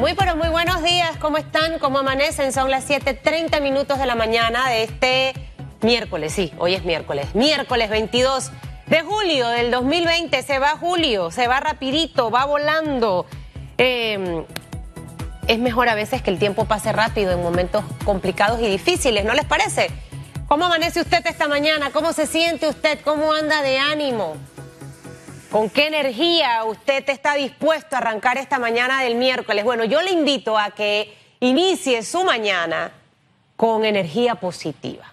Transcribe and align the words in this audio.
Muy 0.00 0.14
pero 0.14 0.34
muy 0.34 0.48
buenos 0.48 0.82
días, 0.82 1.18
¿cómo 1.18 1.36
están? 1.36 1.78
¿Cómo 1.78 1.98
amanecen? 1.98 2.54
Son 2.54 2.70
las 2.70 2.88
7:30 2.88 3.60
minutos 3.60 3.98
de 3.98 4.06
la 4.06 4.14
mañana 4.14 4.66
de 4.70 4.84
este 4.84 5.34
miércoles, 5.82 6.32
sí, 6.32 6.54
hoy 6.56 6.72
es 6.72 6.86
miércoles, 6.86 7.34
miércoles 7.34 7.90
22 7.90 8.50
de 8.86 9.02
julio 9.02 9.48
del 9.48 9.70
2020. 9.70 10.42
Se 10.42 10.58
va 10.58 10.78
julio, 10.78 11.30
se 11.30 11.48
va 11.48 11.60
rapidito, 11.60 12.30
va 12.30 12.46
volando. 12.46 13.26
Eh, 13.76 14.46
es 15.46 15.58
mejor 15.58 15.90
a 15.90 15.94
veces 15.94 16.22
que 16.22 16.30
el 16.30 16.38
tiempo 16.38 16.64
pase 16.64 16.92
rápido 16.92 17.32
en 17.32 17.42
momentos 17.42 17.84
complicados 18.06 18.58
y 18.62 18.68
difíciles, 18.68 19.26
¿no 19.26 19.34
les 19.34 19.44
parece? 19.44 19.90
¿Cómo 20.48 20.64
amanece 20.64 21.02
usted 21.02 21.26
esta 21.26 21.46
mañana? 21.46 21.90
¿Cómo 21.90 22.14
se 22.14 22.26
siente 22.26 22.68
usted? 22.68 23.00
¿Cómo 23.04 23.34
anda 23.34 23.60
de 23.60 23.78
ánimo? 23.78 24.38
¿Con 25.50 25.68
qué 25.68 25.88
energía 25.88 26.62
usted 26.62 27.08
está 27.08 27.34
dispuesto 27.34 27.96
a 27.96 27.98
arrancar 27.98 28.38
esta 28.38 28.60
mañana 28.60 29.02
del 29.02 29.16
miércoles? 29.16 29.64
Bueno, 29.64 29.82
yo 29.82 30.00
le 30.00 30.12
invito 30.12 30.56
a 30.56 30.70
que 30.70 31.12
inicie 31.40 32.04
su 32.04 32.22
mañana 32.22 32.92
con 33.56 33.84
energía 33.84 34.36
positiva. 34.36 35.12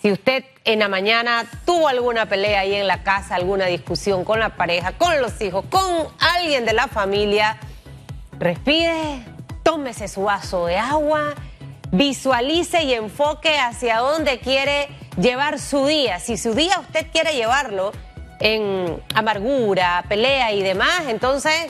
Si 0.00 0.10
usted 0.10 0.46
en 0.64 0.78
la 0.78 0.88
mañana 0.88 1.44
tuvo 1.66 1.88
alguna 1.88 2.24
pelea 2.24 2.60
ahí 2.60 2.74
en 2.74 2.86
la 2.86 3.02
casa, 3.02 3.34
alguna 3.34 3.66
discusión 3.66 4.24
con 4.24 4.40
la 4.40 4.56
pareja, 4.56 4.92
con 4.92 5.20
los 5.20 5.38
hijos, 5.42 5.66
con 5.68 6.08
alguien 6.20 6.64
de 6.64 6.72
la 6.72 6.88
familia, 6.88 7.58
respire, 8.38 9.26
tómese 9.62 10.08
su 10.08 10.22
vaso 10.22 10.64
de 10.66 10.78
agua, 10.78 11.34
visualice 11.92 12.82
y 12.84 12.94
enfoque 12.94 13.58
hacia 13.58 13.98
dónde 13.98 14.38
quiere 14.38 14.88
llevar 15.20 15.58
su 15.58 15.86
día. 15.86 16.18
Si 16.18 16.38
su 16.38 16.54
día 16.54 16.80
usted 16.80 17.08
quiere 17.12 17.34
llevarlo 17.34 17.92
en 18.44 19.02
amargura, 19.14 20.04
pelea 20.06 20.52
y 20.52 20.62
demás, 20.62 21.04
entonces 21.08 21.66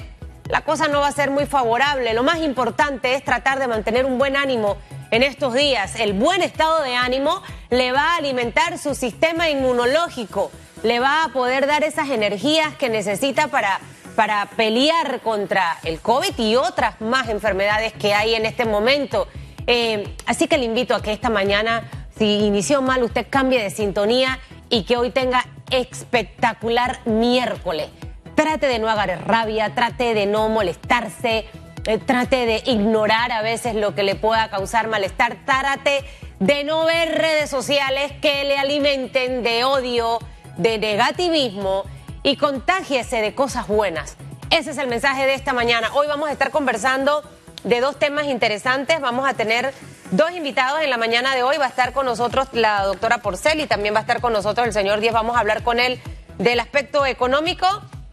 la 0.48 0.62
cosa 0.62 0.88
no 0.88 1.00
va 1.00 1.06
a 1.06 1.12
ser 1.12 1.30
muy 1.30 1.46
favorable. 1.46 2.12
Lo 2.14 2.24
más 2.24 2.38
importante 2.38 3.14
es 3.14 3.24
tratar 3.24 3.60
de 3.60 3.68
mantener 3.68 4.04
un 4.04 4.18
buen 4.18 4.36
ánimo 4.36 4.76
en 5.12 5.22
estos 5.22 5.54
días. 5.54 5.98
El 6.00 6.14
buen 6.14 6.42
estado 6.42 6.82
de 6.82 6.96
ánimo 6.96 7.40
le 7.70 7.92
va 7.92 8.14
a 8.14 8.16
alimentar 8.16 8.76
su 8.78 8.96
sistema 8.96 9.48
inmunológico, 9.48 10.50
le 10.82 10.98
va 10.98 11.22
a 11.22 11.28
poder 11.28 11.68
dar 11.68 11.84
esas 11.84 12.10
energías 12.10 12.74
que 12.74 12.88
necesita 12.88 13.46
para, 13.46 13.78
para 14.16 14.46
pelear 14.56 15.20
contra 15.20 15.78
el 15.84 16.00
COVID 16.00 16.36
y 16.38 16.56
otras 16.56 17.00
más 17.00 17.28
enfermedades 17.28 17.92
que 17.92 18.14
hay 18.14 18.34
en 18.34 18.46
este 18.46 18.64
momento. 18.64 19.28
Eh, 19.68 20.12
así 20.26 20.48
que 20.48 20.58
le 20.58 20.64
invito 20.64 20.96
a 20.96 21.02
que 21.02 21.12
esta 21.12 21.30
mañana, 21.30 21.88
si 22.18 22.40
inició 22.40 22.82
mal, 22.82 23.04
usted 23.04 23.28
cambie 23.30 23.62
de 23.62 23.70
sintonía 23.70 24.40
y 24.74 24.82
que 24.82 24.96
hoy 24.96 25.10
tenga 25.10 25.46
espectacular 25.70 26.98
miércoles. 27.04 27.90
Trate 28.34 28.66
de 28.66 28.80
no 28.80 28.88
agarrar 28.88 29.28
rabia, 29.28 29.72
trate 29.72 30.14
de 30.14 30.26
no 30.26 30.48
molestarse, 30.48 31.46
eh, 31.86 31.98
trate 31.98 32.44
de 32.44 32.60
ignorar 32.66 33.30
a 33.30 33.40
veces 33.40 33.76
lo 33.76 33.94
que 33.94 34.02
le 34.02 34.16
pueda 34.16 34.50
causar 34.50 34.88
malestar, 34.88 35.36
trate 35.46 36.04
de 36.40 36.64
no 36.64 36.86
ver 36.86 37.16
redes 37.16 37.50
sociales 37.50 38.10
que 38.20 38.42
le 38.42 38.58
alimenten 38.58 39.44
de 39.44 39.62
odio, 39.62 40.18
de 40.56 40.78
negativismo 40.78 41.84
y 42.24 42.36
contágiese 42.36 43.20
de 43.20 43.32
cosas 43.32 43.68
buenas. 43.68 44.16
Ese 44.50 44.72
es 44.72 44.78
el 44.78 44.88
mensaje 44.88 45.24
de 45.24 45.34
esta 45.34 45.52
mañana. 45.52 45.94
Hoy 45.94 46.08
vamos 46.08 46.28
a 46.28 46.32
estar 46.32 46.50
conversando 46.50 47.22
de 47.62 47.80
dos 47.80 47.96
temas 47.96 48.26
interesantes. 48.26 49.00
Vamos 49.00 49.28
a 49.28 49.34
tener 49.34 49.72
dos 50.16 50.30
invitados 50.32 50.80
en 50.80 50.90
la 50.90 50.96
mañana 50.96 51.34
de 51.34 51.42
hoy. 51.42 51.56
Va 51.56 51.66
a 51.66 51.68
estar 51.68 51.92
con 51.92 52.06
nosotros 52.06 52.48
la 52.52 52.82
doctora 52.84 53.18
Porcel 53.18 53.60
y 53.60 53.66
también 53.66 53.94
va 53.94 53.98
a 53.98 54.00
estar 54.02 54.20
con 54.20 54.32
nosotros 54.32 54.66
el 54.66 54.72
señor 54.72 55.00
Díaz. 55.00 55.14
Vamos 55.14 55.36
a 55.36 55.40
hablar 55.40 55.62
con 55.62 55.80
él 55.80 56.00
del 56.38 56.60
aspecto 56.60 57.04
económico 57.06 57.66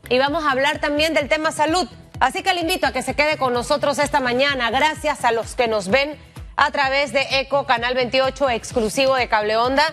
y 0.09 0.17
vamos 0.17 0.43
a 0.43 0.51
hablar 0.51 0.79
también 0.79 1.13
del 1.13 1.29
tema 1.29 1.51
salud. 1.51 1.87
Así 2.19 2.43
que 2.43 2.53
le 2.53 2.61
invito 2.61 2.87
a 2.87 2.91
que 2.91 3.01
se 3.01 3.13
quede 3.15 3.37
con 3.37 3.53
nosotros 3.53 3.99
esta 3.99 4.19
mañana. 4.19 4.69
Gracias 4.71 5.23
a 5.25 5.31
los 5.31 5.55
que 5.55 5.67
nos 5.67 5.89
ven 5.89 6.17
a 6.55 6.71
través 6.71 7.13
de 7.13 7.25
ECO 7.39 7.65
Canal 7.65 7.93
28 7.93 8.49
exclusivo 8.49 9.15
de 9.15 9.27
Cable 9.27 9.57
Onda, 9.57 9.83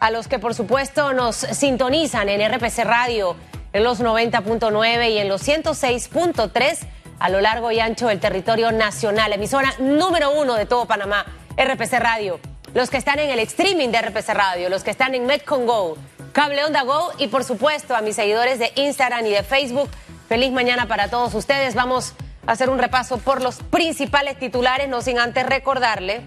a 0.00 0.10
los 0.10 0.28
que 0.28 0.38
por 0.38 0.54
supuesto 0.54 1.12
nos 1.12 1.36
sintonizan 1.36 2.28
en 2.28 2.52
RPC 2.52 2.84
Radio 2.84 3.36
en 3.72 3.84
los 3.84 4.00
90.9 4.00 5.10
y 5.10 5.18
en 5.18 5.28
los 5.28 5.46
106.3 5.46 6.86
a 7.18 7.28
lo 7.30 7.40
largo 7.40 7.72
y 7.72 7.80
ancho 7.80 8.08
del 8.08 8.20
territorio 8.20 8.70
nacional, 8.72 9.32
emisora 9.32 9.74
número 9.78 10.30
uno 10.30 10.54
de 10.54 10.66
todo 10.66 10.86
Panamá, 10.86 11.26
RPC 11.58 11.98
Radio. 11.98 12.38
Los 12.72 12.88
que 12.88 12.96
están 12.96 13.18
en 13.18 13.30
el 13.30 13.40
streaming 13.40 13.88
de 13.88 14.00
RPC 14.00 14.28
Radio, 14.28 14.68
los 14.68 14.84
que 14.84 14.90
están 14.90 15.14
en 15.14 15.26
Metcon 15.26 15.66
Go, 15.66 15.98
Cable 16.32 16.64
Onda 16.64 16.82
Go 16.82 17.12
y 17.18 17.26
por 17.26 17.42
supuesto 17.44 17.96
a 17.96 18.00
mis 18.00 18.16
seguidores 18.16 18.58
de 18.58 18.72
Instagram 18.76 19.26
y 19.26 19.30
de 19.30 19.42
Facebook. 19.42 19.90
Feliz 20.28 20.52
mañana 20.52 20.86
para 20.86 21.08
todos 21.08 21.34
ustedes. 21.34 21.74
Vamos 21.74 22.14
a 22.46 22.52
hacer 22.52 22.70
un 22.70 22.78
repaso 22.78 23.18
por 23.18 23.42
los 23.42 23.56
principales 23.56 24.38
titulares, 24.38 24.88
no 24.88 25.02
sin 25.02 25.18
antes 25.18 25.44
recordarle 25.44 26.22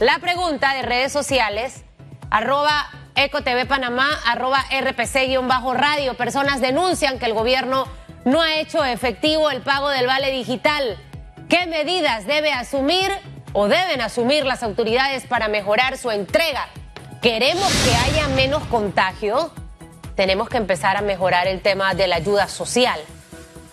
la 0.00 0.20
pregunta 0.20 0.74
de 0.74 0.82
redes 0.82 1.12
sociales, 1.12 1.82
arroba 2.30 2.88
EcoTV 3.16 3.66
Panamá, 3.66 4.08
arroba 4.26 4.64
RPC-radio. 4.70 6.14
Personas 6.14 6.60
denuncian 6.60 7.18
que 7.18 7.26
el 7.26 7.34
gobierno 7.34 7.86
no 8.24 8.40
ha 8.40 8.60
hecho 8.60 8.84
efectivo 8.84 9.50
el 9.50 9.60
pago 9.60 9.88
del 9.88 10.06
vale 10.06 10.30
digital. 10.30 10.96
¿Qué 11.48 11.66
medidas 11.66 12.26
debe 12.26 12.52
asumir 12.52 13.10
o 13.52 13.68
deben 13.68 14.00
asumir 14.00 14.44
las 14.44 14.62
autoridades 14.62 15.26
para 15.26 15.48
mejorar 15.48 15.98
su 15.98 16.10
entrega? 16.10 16.68
¿Queremos 17.22 17.72
que 17.84 17.94
haya 17.94 18.28
menos 18.28 18.62
contagio? 18.64 19.50
Tenemos 20.14 20.48
que 20.48 20.56
empezar 20.56 20.96
a 20.96 21.02
mejorar 21.02 21.46
el 21.46 21.60
tema 21.60 21.94
de 21.94 22.06
la 22.06 22.16
ayuda 22.16 22.48
social. 22.48 23.00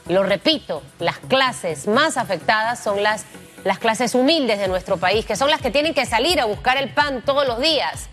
Lo 0.07 0.23
repito, 0.23 0.83
las 0.99 1.17
clases 1.17 1.87
más 1.87 2.17
afectadas 2.17 2.79
son 2.79 3.01
las, 3.01 3.25
las 3.63 3.79
clases 3.79 4.13
humildes 4.13 4.59
de 4.59 4.67
nuestro 4.67 4.97
país, 4.97 5.25
que 5.25 5.35
son 5.35 5.49
las 5.49 5.61
que 5.61 5.71
tienen 5.71 5.93
que 5.93 6.05
salir 6.05 6.39
a 6.39 6.45
buscar 6.45 6.77
el 6.77 6.93
pan 6.93 7.23
todos 7.25 7.47
los 7.47 7.59
días. 7.59 8.09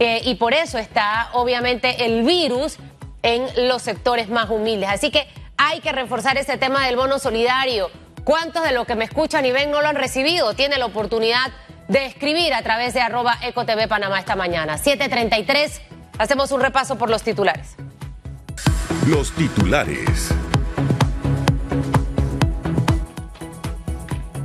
Eh, 0.00 0.20
y 0.24 0.36
por 0.36 0.54
eso 0.54 0.78
está 0.78 1.30
obviamente 1.32 2.04
el 2.04 2.22
virus 2.22 2.78
en 3.22 3.68
los 3.68 3.82
sectores 3.82 4.28
más 4.28 4.48
humildes. 4.50 4.88
Así 4.90 5.10
que 5.10 5.28
hay 5.56 5.80
que 5.80 5.92
reforzar 5.92 6.38
ese 6.38 6.56
tema 6.56 6.86
del 6.86 6.96
bono 6.96 7.18
solidario. 7.18 7.90
¿Cuántos 8.24 8.62
de 8.62 8.72
los 8.72 8.86
que 8.86 8.94
me 8.94 9.04
escuchan 9.04 9.44
y 9.44 9.52
ven 9.52 9.70
no 9.70 9.80
lo 9.80 9.88
han 9.88 9.96
recibido? 9.96 10.54
Tiene 10.54 10.78
la 10.78 10.86
oportunidad 10.86 11.50
de 11.88 12.04
escribir 12.04 12.52
a 12.54 12.62
través 12.62 12.94
de 12.94 13.00
arroba 13.00 13.38
ecotv 13.42 13.88
Panamá 13.88 14.18
esta 14.18 14.36
mañana. 14.36 14.76
733, 14.76 15.80
hacemos 16.18 16.52
un 16.52 16.60
repaso 16.60 16.96
por 16.96 17.10
los 17.10 17.22
titulares. 17.22 17.76
Los 19.06 19.32
titulares. 19.32 20.30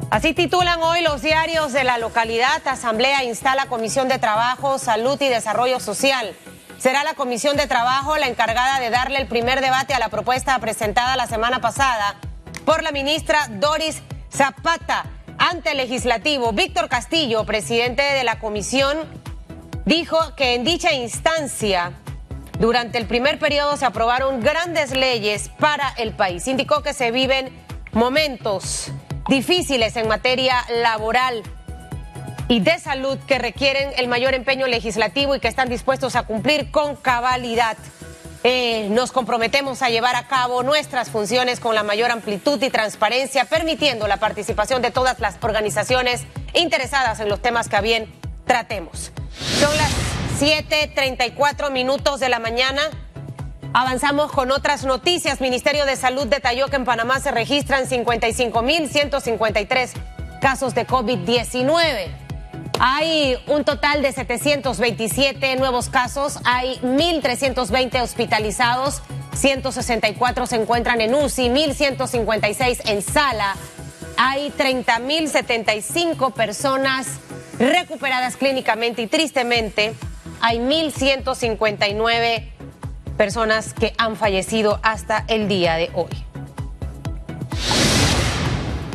Así 0.09 0.33
titulan 0.33 0.81
hoy 0.81 1.01
los 1.01 1.21
diarios 1.21 1.73
de 1.73 1.83
la 1.83 1.97
localidad. 1.97 2.61
Asamblea 2.65 3.23
instala 3.23 3.65
Comisión 3.65 4.07
de 4.07 4.19
Trabajo, 4.19 4.77
Salud 4.77 5.19
y 5.19 5.27
Desarrollo 5.27 5.79
Social. 5.79 6.35
Será 6.77 7.03
la 7.03 7.15
Comisión 7.15 7.57
de 7.57 7.65
Trabajo 7.67 8.15
la 8.17 8.27
encargada 8.27 8.79
de 8.79 8.89
darle 8.89 9.19
el 9.19 9.27
primer 9.27 9.59
debate 9.59 9.93
a 9.93 9.99
la 9.99 10.09
propuesta 10.09 10.57
presentada 10.59 11.17
la 11.17 11.27
semana 11.27 11.61
pasada 11.61 12.15
por 12.65 12.83
la 12.83 12.91
ministra 12.91 13.47
Doris 13.49 14.01
Zapata 14.31 15.05
ante 15.37 15.71
el 15.71 15.77
legislativo. 15.77 16.51
Víctor 16.53 16.89
Castillo, 16.89 17.45
presidente 17.45 18.01
de 18.01 18.23
la 18.23 18.39
comisión, 18.39 18.97
dijo 19.85 20.17
que 20.35 20.55
en 20.55 20.63
dicha 20.63 20.93
instancia, 20.93 21.91
durante 22.59 22.97
el 22.97 23.05
primer 23.05 23.39
periodo 23.39 23.77
se 23.77 23.85
aprobaron 23.85 24.41
grandes 24.41 24.91
leyes 24.95 25.49
para 25.59 25.89
el 25.97 26.13
país. 26.13 26.47
Indicó 26.47 26.83
que 26.83 26.93
se 26.93 27.11
viven 27.11 27.49
momentos 27.91 28.91
difíciles 29.27 29.95
en 29.95 30.07
materia 30.07 30.63
laboral 30.69 31.43
y 32.47 32.59
de 32.59 32.77
salud 32.79 33.17
que 33.27 33.39
requieren 33.39 33.91
el 33.97 34.07
mayor 34.07 34.33
empeño 34.33 34.67
legislativo 34.67 35.35
y 35.35 35.39
que 35.39 35.47
están 35.47 35.69
dispuestos 35.69 36.15
a 36.15 36.23
cumplir 36.23 36.71
con 36.71 36.95
cabalidad. 36.95 37.77
Eh, 38.45 38.89
nos 38.89 39.13
comprometemos 39.13 39.81
a 39.81 39.89
llevar 39.89 40.17
a 40.17 40.27
cabo 40.27 40.63
nuestras 40.63 41.09
funciones 41.09 41.61
con 41.61 41.75
la 41.75 41.83
mayor 41.83 42.11
amplitud 42.11 42.61
y 42.61 42.69
transparencia, 42.69 43.45
permitiendo 43.45 44.05
la 44.05 44.17
participación 44.17 44.81
de 44.81 44.91
todas 44.91 45.21
las 45.21 45.37
organizaciones 45.41 46.23
interesadas 46.53 47.21
en 47.21 47.29
los 47.29 47.41
temas 47.41 47.69
que 47.69 47.77
a 47.77 47.81
bien 47.81 48.13
tratemos. 48.45 49.13
Son 49.59 49.77
las 49.77 49.91
7:34 50.39 51.71
minutos 51.71 52.19
de 52.19 52.27
la 52.27 52.39
mañana. 52.39 52.81
Avanzamos 53.73 54.29
con 54.31 54.51
otras 54.51 54.83
noticias. 54.83 55.39
Ministerio 55.39 55.85
de 55.85 55.95
Salud 55.95 56.27
detalló 56.27 56.67
que 56.67 56.75
en 56.75 56.83
Panamá 56.83 57.21
se 57.21 57.31
registran 57.31 57.87
55.153 57.87 59.93
casos 60.41 60.75
de 60.75 60.85
COVID-19. 60.85 62.22
Hay 62.85 63.37
un 63.47 63.63
total 63.63 64.01
de 64.01 64.11
727 64.11 65.55
nuevos 65.55 65.87
casos, 65.87 66.39
hay 66.43 66.79
1.320 66.83 68.01
hospitalizados, 68.01 69.01
164 69.33 70.47
se 70.47 70.57
encuentran 70.57 70.99
en 70.99 71.15
UCI, 71.15 71.47
1.156 71.47 72.81
en 72.89 73.01
sala, 73.01 73.55
hay 74.17 74.51
30.075 74.57 76.33
personas 76.33 77.07
recuperadas 77.57 78.35
clínicamente 78.35 79.03
y 79.03 79.07
tristemente. 79.07 79.93
Hay 80.41 80.57
1.159 80.57 82.49
personas 83.15 83.73
que 83.73 83.93
han 83.97 84.17
fallecido 84.17 84.81
hasta 84.83 85.23
el 85.29 85.47
día 85.47 85.75
de 85.75 85.89
hoy. 85.93 86.32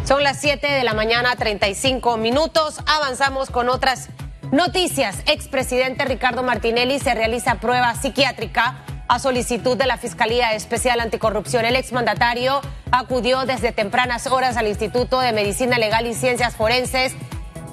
Son 0.09 0.23
las 0.23 0.41
7 0.41 0.67
de 0.67 0.85
la 0.85 0.95
mañana, 0.95 1.37
35 1.37 2.17
minutos. 2.17 2.79
Avanzamos 2.87 3.51
con 3.51 3.69
otras 3.69 4.09
noticias. 4.51 5.19
Expresidente 5.27 6.07
Ricardo 6.07 6.43
Martinelli 6.43 6.99
se 6.99 7.15
realiza 7.15 7.57
prueba 7.57 7.95
psiquiátrica 7.95 8.79
a 9.07 9.19
solicitud 9.19 9.77
de 9.77 9.85
la 9.85 9.99
Fiscalía 9.99 10.55
Especial 10.55 11.01
Anticorrupción. 11.01 11.67
El 11.67 11.77
exmandatario 11.77 12.63
acudió 12.91 13.45
desde 13.45 13.71
tempranas 13.73 14.29
horas 14.29 14.57
al 14.57 14.69
Instituto 14.69 15.21
de 15.21 15.33
Medicina 15.33 15.77
Legal 15.77 16.07
y 16.07 16.15
Ciencias 16.15 16.57
Forenses, 16.57 17.15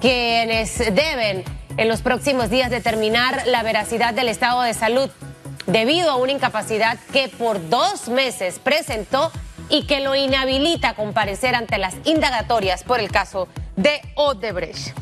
quienes 0.02 0.78
deben 0.94 1.46
en 1.78 1.88
los 1.88 2.02
próximos 2.02 2.50
días 2.50 2.70
determinar 2.70 3.48
la 3.48 3.64
veracidad 3.64 4.14
del 4.14 4.28
estado 4.28 4.62
de 4.64 4.74
salud 4.74 5.10
debido 5.68 6.12
a 6.12 6.18
una 6.18 6.34
incapacidad 6.34 6.98
que 7.14 7.30
por 7.30 7.70
dos 7.70 8.10
meses 8.10 8.60
presentó 8.60 9.32
y 9.70 9.86
que 9.88 10.00
lo 10.00 10.16
inhabilita 10.16 10.90
a 10.90 10.96
comparecer 10.96 11.56
ante 11.56 11.78
las 11.78 11.96
indagatorias 12.04 12.84
por 12.84 13.00
el 13.00 13.12
caso 13.12 13.48
de 13.76 14.02
Odebrecht. 14.16 14.96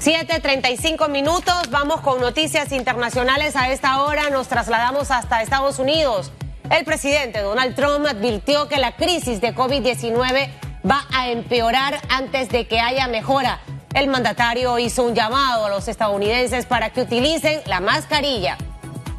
7.35 0.00 1.08
minutos, 1.08 1.70
vamos 1.70 2.00
con 2.00 2.20
noticias 2.20 2.72
internacionales. 2.72 3.54
A 3.54 3.70
esta 3.70 4.02
hora 4.02 4.30
nos 4.30 4.48
trasladamos 4.48 5.12
hasta 5.12 5.42
Estados 5.42 5.78
Unidos. 5.78 6.32
El 6.70 6.84
presidente 6.84 7.40
Donald 7.40 7.76
Trump 7.76 8.06
advirtió 8.06 8.66
que 8.66 8.78
la 8.78 8.96
crisis 8.96 9.40
de 9.40 9.54
COVID-19 9.54 10.48
va 10.90 11.06
a 11.12 11.28
empeorar 11.28 12.00
antes 12.08 12.48
de 12.48 12.66
que 12.66 12.80
haya 12.80 13.06
mejora. 13.06 13.60
El 13.94 14.08
mandatario 14.08 14.78
hizo 14.78 15.04
un 15.04 15.14
llamado 15.14 15.66
a 15.66 15.68
los 15.68 15.86
estadounidenses 15.86 16.66
para 16.66 16.90
que 16.90 17.02
utilicen 17.02 17.60
la 17.66 17.80
mascarilla 17.80 18.56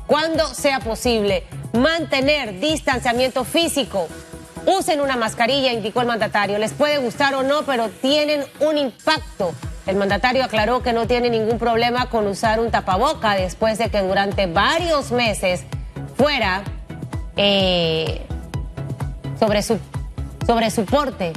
cuando 0.07 0.47
sea 0.47 0.79
posible 0.79 1.43
mantener 1.73 2.59
distanciamiento 2.59 3.43
físico. 3.43 4.07
Usen 4.65 5.01
una 5.01 5.17
mascarilla, 5.17 5.73
indicó 5.73 6.01
el 6.01 6.07
mandatario. 6.07 6.57
Les 6.57 6.71
puede 6.71 6.97
gustar 6.97 7.35
o 7.35 7.43
no, 7.43 7.63
pero 7.63 7.89
tienen 7.89 8.45
un 8.61 8.77
impacto. 8.77 9.53
El 9.85 9.97
mandatario 9.97 10.45
aclaró 10.45 10.81
que 10.81 10.93
no 10.93 11.07
tiene 11.07 11.29
ningún 11.29 11.59
problema 11.59 12.09
con 12.09 12.25
usar 12.27 12.61
un 12.61 12.71
tapaboca 12.71 13.35
después 13.35 13.77
de 13.77 13.89
que 13.89 14.01
durante 14.01 14.45
varios 14.45 15.11
meses 15.11 15.63
fuera 16.15 16.63
eh, 17.35 18.21
sobre, 19.37 19.61
su, 19.61 19.77
sobre 20.47 20.71
su 20.71 20.85
porte 20.85 21.33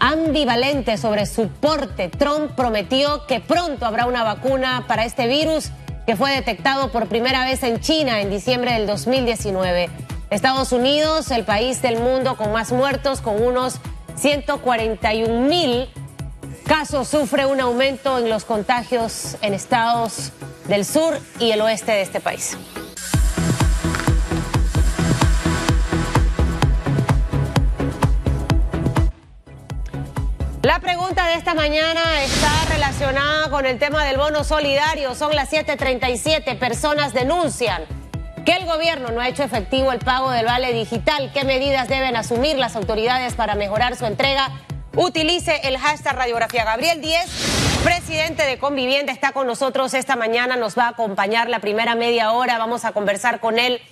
ambivalente 0.00 0.96
sobre 0.96 1.26
su 1.26 1.48
porte. 1.48 2.08
Trump 2.08 2.52
prometió 2.56 3.26
que 3.26 3.38
pronto 3.38 3.84
habrá 3.86 4.06
una 4.06 4.24
vacuna 4.24 4.86
para 4.88 5.04
este 5.04 5.28
virus 5.28 5.70
que 6.10 6.16
fue 6.16 6.32
detectado 6.32 6.90
por 6.90 7.06
primera 7.06 7.44
vez 7.44 7.62
en 7.62 7.78
China 7.78 8.20
en 8.20 8.30
diciembre 8.30 8.72
del 8.72 8.84
2019. 8.84 9.88
Estados 10.30 10.72
Unidos, 10.72 11.30
el 11.30 11.44
país 11.44 11.82
del 11.82 12.00
mundo 12.00 12.36
con 12.36 12.50
más 12.50 12.72
muertos, 12.72 13.20
con 13.20 13.40
unos 13.40 13.76
141 14.16 15.42
mil 15.42 15.88
casos, 16.66 17.06
sufre 17.06 17.46
un 17.46 17.60
aumento 17.60 18.18
en 18.18 18.28
los 18.28 18.44
contagios 18.44 19.36
en 19.40 19.54
estados 19.54 20.32
del 20.66 20.84
sur 20.84 21.16
y 21.38 21.52
el 21.52 21.60
oeste 21.60 21.92
de 21.92 22.02
este 22.02 22.18
país. 22.18 22.56
La 30.70 30.78
pregunta 30.78 31.26
de 31.26 31.34
esta 31.34 31.52
mañana 31.52 32.22
está 32.22 32.64
relacionada 32.68 33.50
con 33.50 33.66
el 33.66 33.80
tema 33.80 34.04
del 34.04 34.18
bono 34.18 34.44
solidario. 34.44 35.16
Son 35.16 35.34
las 35.34 35.50
7:37. 35.50 36.54
Personas 36.54 37.12
denuncian 37.12 37.82
que 38.46 38.52
el 38.52 38.66
gobierno 38.66 39.10
no 39.10 39.20
ha 39.20 39.26
hecho 39.26 39.42
efectivo 39.42 39.90
el 39.90 39.98
pago 39.98 40.30
del 40.30 40.46
vale 40.46 40.72
digital. 40.72 41.32
¿Qué 41.34 41.42
medidas 41.42 41.88
deben 41.88 42.14
asumir 42.14 42.56
las 42.56 42.76
autoridades 42.76 43.34
para 43.34 43.56
mejorar 43.56 43.96
su 43.96 44.06
entrega? 44.06 44.48
Utilice 44.94 45.60
el 45.64 45.76
hashtag 45.76 46.14
radiografía. 46.14 46.64
Gabriel 46.64 47.00
10, 47.00 47.82
presidente 47.82 48.44
de 48.44 48.56
Convivienda, 48.58 49.12
está 49.12 49.32
con 49.32 49.48
nosotros 49.48 49.92
esta 49.92 50.14
mañana. 50.14 50.54
Nos 50.54 50.78
va 50.78 50.84
a 50.84 50.90
acompañar 50.90 51.48
la 51.48 51.58
primera 51.58 51.96
media 51.96 52.30
hora. 52.30 52.58
Vamos 52.58 52.84
a 52.84 52.92
conversar 52.92 53.40
con 53.40 53.58
él 53.58 53.82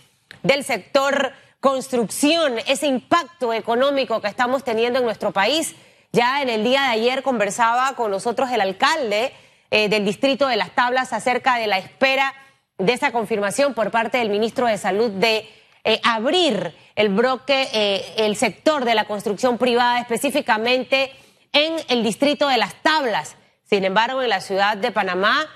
del 0.44 0.62
sector 0.62 1.32
construcción, 1.58 2.54
ese 2.69 2.86
impacto 2.86 3.52
económico 3.52 4.20
que 4.20 4.28
estamos 4.28 4.62
teniendo 4.62 5.00
en 5.00 5.06
nuestro 5.06 5.32
país 5.32 5.75
ya 6.18 6.42
en 6.42 6.48
el 6.48 6.64
día 6.64 6.82
de 6.82 6.88
ayer 6.88 7.22
conversaba 7.22 7.94
con 7.94 8.10
nosotros 8.10 8.50
el 8.50 8.60
alcalde 8.60 9.32
eh, 9.70 9.88
del 9.88 10.04
distrito 10.04 10.48
de 10.48 10.56
Las 10.56 10.72
Tablas 10.72 11.12
acerca 11.12 11.58
de 11.58 11.68
la 11.68 11.78
espera 11.78 12.34
de 12.76 12.92
esa 12.92 13.12
confirmación 13.12 13.72
por 13.72 13.92
parte 13.92 14.18
del 14.18 14.28
ministro 14.28 14.66
de 14.66 14.78
Salud 14.78 15.12
de 15.12 15.48
eh, 15.84 16.00
abrir 16.02 16.74
el 16.96 17.10
bloque, 17.10 17.68
eh, 17.72 18.04
el 18.16 18.34
sector 18.34 18.84
de 18.84 18.96
la 18.96 19.04
construcción 19.04 19.58
privada, 19.58 20.00
específicamente 20.00 21.12
en 21.52 21.76
el 21.86 22.02
distrito 22.02 22.48
de 22.48 22.58
Las 22.58 22.74
Tablas. 22.82 23.36
Sin 23.62 23.84
embargo, 23.84 24.20
en 24.20 24.30
la 24.30 24.40
ciudad 24.40 24.76
de 24.76 24.90
Panamá, 24.90 25.48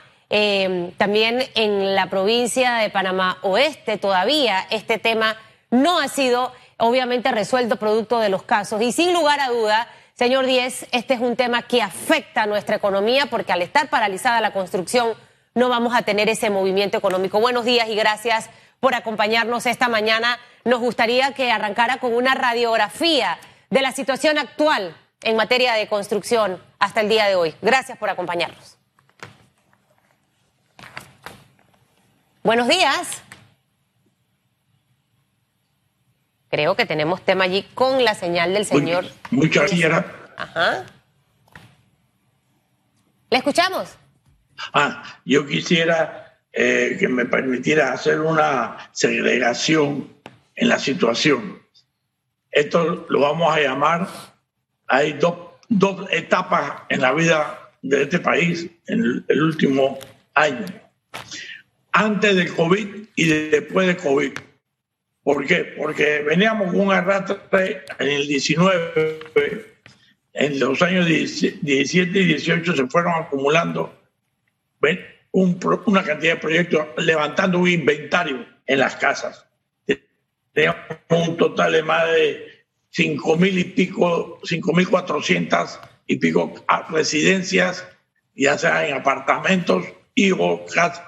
también 0.96 1.44
en 1.54 1.94
la 1.94 2.08
provincia 2.08 2.74
de 2.74 2.88
Panamá 2.88 3.38
Oeste, 3.42 3.98
todavía 3.98 4.66
este 4.70 4.98
tema 4.98 5.36
no 5.70 5.98
ha 5.98 6.08
sido 6.08 6.52
obviamente 6.78 7.30
resuelto 7.32 7.76
producto 7.76 8.18
de 8.18 8.28
los 8.28 8.42
casos. 8.44 8.80
Y 8.80 8.92
sin 8.92 9.12
lugar 9.12 9.40
a 9.40 9.48
duda, 9.48 9.88
Señor 10.14 10.44
Díez, 10.44 10.86
este 10.92 11.14
es 11.14 11.20
un 11.20 11.36
tema 11.36 11.62
que 11.62 11.80
afecta 11.80 12.42
a 12.42 12.46
nuestra 12.46 12.76
economía 12.76 13.26
porque 13.26 13.52
al 13.52 13.62
estar 13.62 13.88
paralizada 13.88 14.42
la 14.42 14.52
construcción 14.52 15.14
no 15.54 15.70
vamos 15.70 15.94
a 15.94 16.02
tener 16.02 16.28
ese 16.28 16.50
movimiento 16.50 16.98
económico. 16.98 17.40
Buenos 17.40 17.64
días 17.64 17.88
y 17.88 17.94
gracias 17.94 18.50
por 18.78 18.94
acompañarnos 18.94 19.64
esta 19.64 19.88
mañana. 19.88 20.38
Nos 20.64 20.80
gustaría 20.80 21.32
que 21.32 21.50
arrancara 21.50 21.96
con 21.96 22.12
una 22.12 22.34
radiografía 22.34 23.38
de 23.70 23.80
la 23.80 23.92
situación 23.92 24.36
actual 24.36 24.94
en 25.22 25.36
materia 25.36 25.72
de 25.74 25.88
construcción 25.88 26.62
hasta 26.78 27.00
el 27.00 27.08
día 27.08 27.26
de 27.26 27.34
hoy. 27.34 27.54
Gracias 27.62 27.96
por 27.96 28.10
acompañarnos. 28.10 28.76
Buenos 32.42 32.68
días. 32.68 33.22
Creo 36.52 36.76
que 36.76 36.84
tenemos 36.84 37.24
tema 37.24 37.44
allí 37.44 37.64
con 37.74 38.04
la 38.04 38.14
señal 38.14 38.52
del 38.52 38.66
señor. 38.66 39.06
Muchas 39.30 39.70
gracias. 39.70 40.04
Ajá. 40.36 40.84
¿Le 43.30 43.38
escuchamos? 43.38 43.96
Ah, 44.74 45.02
yo 45.24 45.46
quisiera 45.46 46.36
eh, 46.52 46.98
que 47.00 47.08
me 47.08 47.24
permitiera 47.24 47.94
hacer 47.94 48.20
una 48.20 48.90
segregación 48.92 50.12
en 50.54 50.68
la 50.68 50.78
situación. 50.78 51.62
Esto 52.50 53.06
lo 53.08 53.20
vamos 53.20 53.56
a 53.56 53.58
llamar, 53.58 54.06
hay 54.88 55.14
dos, 55.14 55.34
dos 55.70 56.06
etapas 56.10 56.82
en 56.90 57.00
la 57.00 57.14
vida 57.14 57.70
de 57.80 58.02
este 58.02 58.18
país 58.18 58.68
en 58.88 59.24
el 59.26 59.42
último 59.42 59.98
año. 60.34 60.66
Antes 61.92 62.36
del 62.36 62.54
COVID 62.54 63.06
y 63.16 63.24
después 63.26 63.86
del 63.86 63.96
COVID. 63.96 64.32
¿Por 65.22 65.46
qué? 65.46 65.74
Porque 65.76 66.22
veníamos 66.22 66.74
un 66.74 66.92
arrastre 66.92 67.84
en 67.98 68.08
el 68.08 68.26
19, 68.26 69.20
en 70.32 70.58
los 70.58 70.82
años 70.82 71.06
17 71.06 72.18
y 72.18 72.24
18 72.24 72.76
se 72.76 72.86
fueron 72.86 73.14
acumulando 73.14 74.02
una 75.32 76.02
cantidad 76.02 76.34
de 76.34 76.40
proyectos, 76.40 76.86
levantando 76.96 77.60
un 77.60 77.68
inventario 77.68 78.46
en 78.66 78.78
las 78.78 78.96
casas. 78.96 79.46
Teníamos 80.52 80.80
un 81.08 81.36
total 81.36 81.72
de 81.72 81.82
más 81.82 82.06
de 82.12 82.64
5 82.90 83.36
mil 83.36 83.58
y 83.58 83.64
pico, 83.64 84.40
5 84.42 84.72
mil 84.72 84.88
400 84.88 85.80
y 86.06 86.16
pico 86.16 86.52
residencias, 86.90 87.86
ya 88.34 88.58
sea 88.58 88.86
en 88.86 88.96
apartamentos 88.96 89.84
y 90.14 90.32
o 90.32 90.66
casas. 90.66 91.02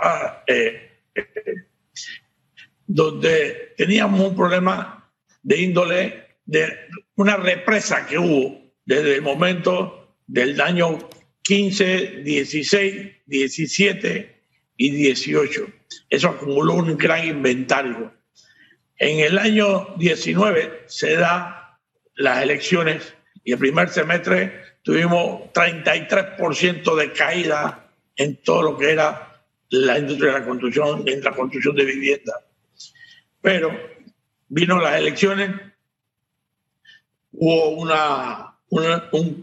Eh, 0.47 0.55
eh, 0.55 0.84
donde 2.87 3.75
teníamos 3.77 4.21
un 4.21 4.37
problema 4.37 5.11
de 5.43 5.61
índole 5.61 6.25
de 6.47 6.77
una 7.17 7.37
represa 7.37 8.07
que 8.07 8.19
hubo 8.19 8.61
desde 8.85 9.17
el 9.17 9.23
momento 9.23 10.17
del 10.27 10.61
año 10.61 10.99
15, 11.43 12.23
16, 12.23 13.13
17 13.27 14.43
y 14.77 14.91
18. 14.91 15.67
Eso 16.11 16.29
acumuló 16.29 16.75
un 16.75 16.97
gran 16.97 17.27
inventario. 17.27 18.13
En 18.99 19.21
el 19.21 19.39
año 19.39 19.95
19 19.97 20.85
se 20.87 21.17
da 21.17 21.79
las 22.17 22.43
elecciones 22.43 23.15
y 23.43 23.53
el 23.53 23.59
primer 23.59 23.89
semestre 23.89 24.61
tuvimos 24.83 25.53
33% 25.53 26.97
de 26.97 27.13
caída 27.13 27.91
en 28.17 28.37
todo 28.37 28.63
lo 28.63 28.79
que 28.79 28.93
era 28.93 29.43
la 29.71 29.99
industria 29.99 30.33
de 30.33 30.41
la 30.41 30.47
construcción, 30.47 31.03
en 31.07 31.23
la 31.23 31.33
construcción 31.33 31.75
de 31.75 31.85
vivienda. 31.85 32.41
Pero 33.45 33.79
vino 34.49 34.81
las 34.81 34.97
elecciones, 34.97 35.51
hubo 37.33 37.69
una, 37.73 38.57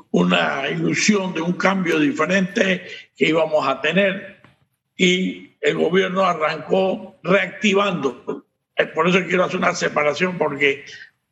una, 0.10 0.70
ilusión 0.72 1.36
de 1.36 1.42
un 1.42 1.54
cambio 1.54 2.00
diferente 2.00 2.88
que 3.16 3.28
íbamos 3.28 3.68
a 3.68 3.80
tener 3.80 4.42
y 4.98 5.56
el 5.62 5.78
gobierno 5.78 6.26
arrancó 6.26 7.20
reactivando. 7.22 8.44
Por 8.96 9.08
eso 9.08 9.20
quiero 9.28 9.44
hacer 9.44 9.58
una 9.58 9.76
separación 9.76 10.36
porque 10.40 10.84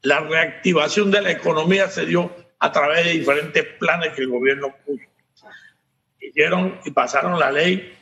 la 0.04 0.20
reactivación 0.20 1.10
de 1.10 1.24
la 1.24 1.32
economía 1.32 1.88
se 1.88 2.06
dio 2.06 2.32
a 2.60 2.72
través 2.72 3.04
de 3.04 3.14
diferentes 3.14 3.66
planes 3.80 4.14
que 4.14 4.22
el 4.22 4.30
gobierno 4.30 4.76
puso. 4.86 5.06
Hicieron 6.20 6.80
y 6.86 6.92
pasaron 6.92 7.40
la 7.40 7.52
ley 7.52 7.98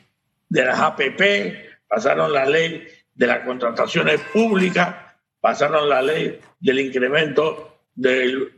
de 0.50 0.66
las 0.66 0.78
APP, 0.78 1.88
pasaron 1.88 2.34
la 2.34 2.46
ley 2.46 2.86
de 3.18 3.28
las 3.28 3.40
contrataciones 3.40 4.22
públicas, 4.32 4.96
pasaron 5.42 5.90
la 5.90 6.02
ley 6.02 6.40
del 6.60 6.80
incremento 6.80 7.80
del, 7.96 8.54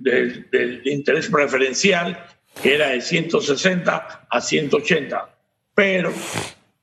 interés 0.84 1.30
preferencial, 1.30 2.26
que 2.62 2.76
era 2.76 2.90
de 2.90 3.02
160 3.02 4.28
a 4.30 4.42
180. 4.42 5.36
Pero, 5.74 6.12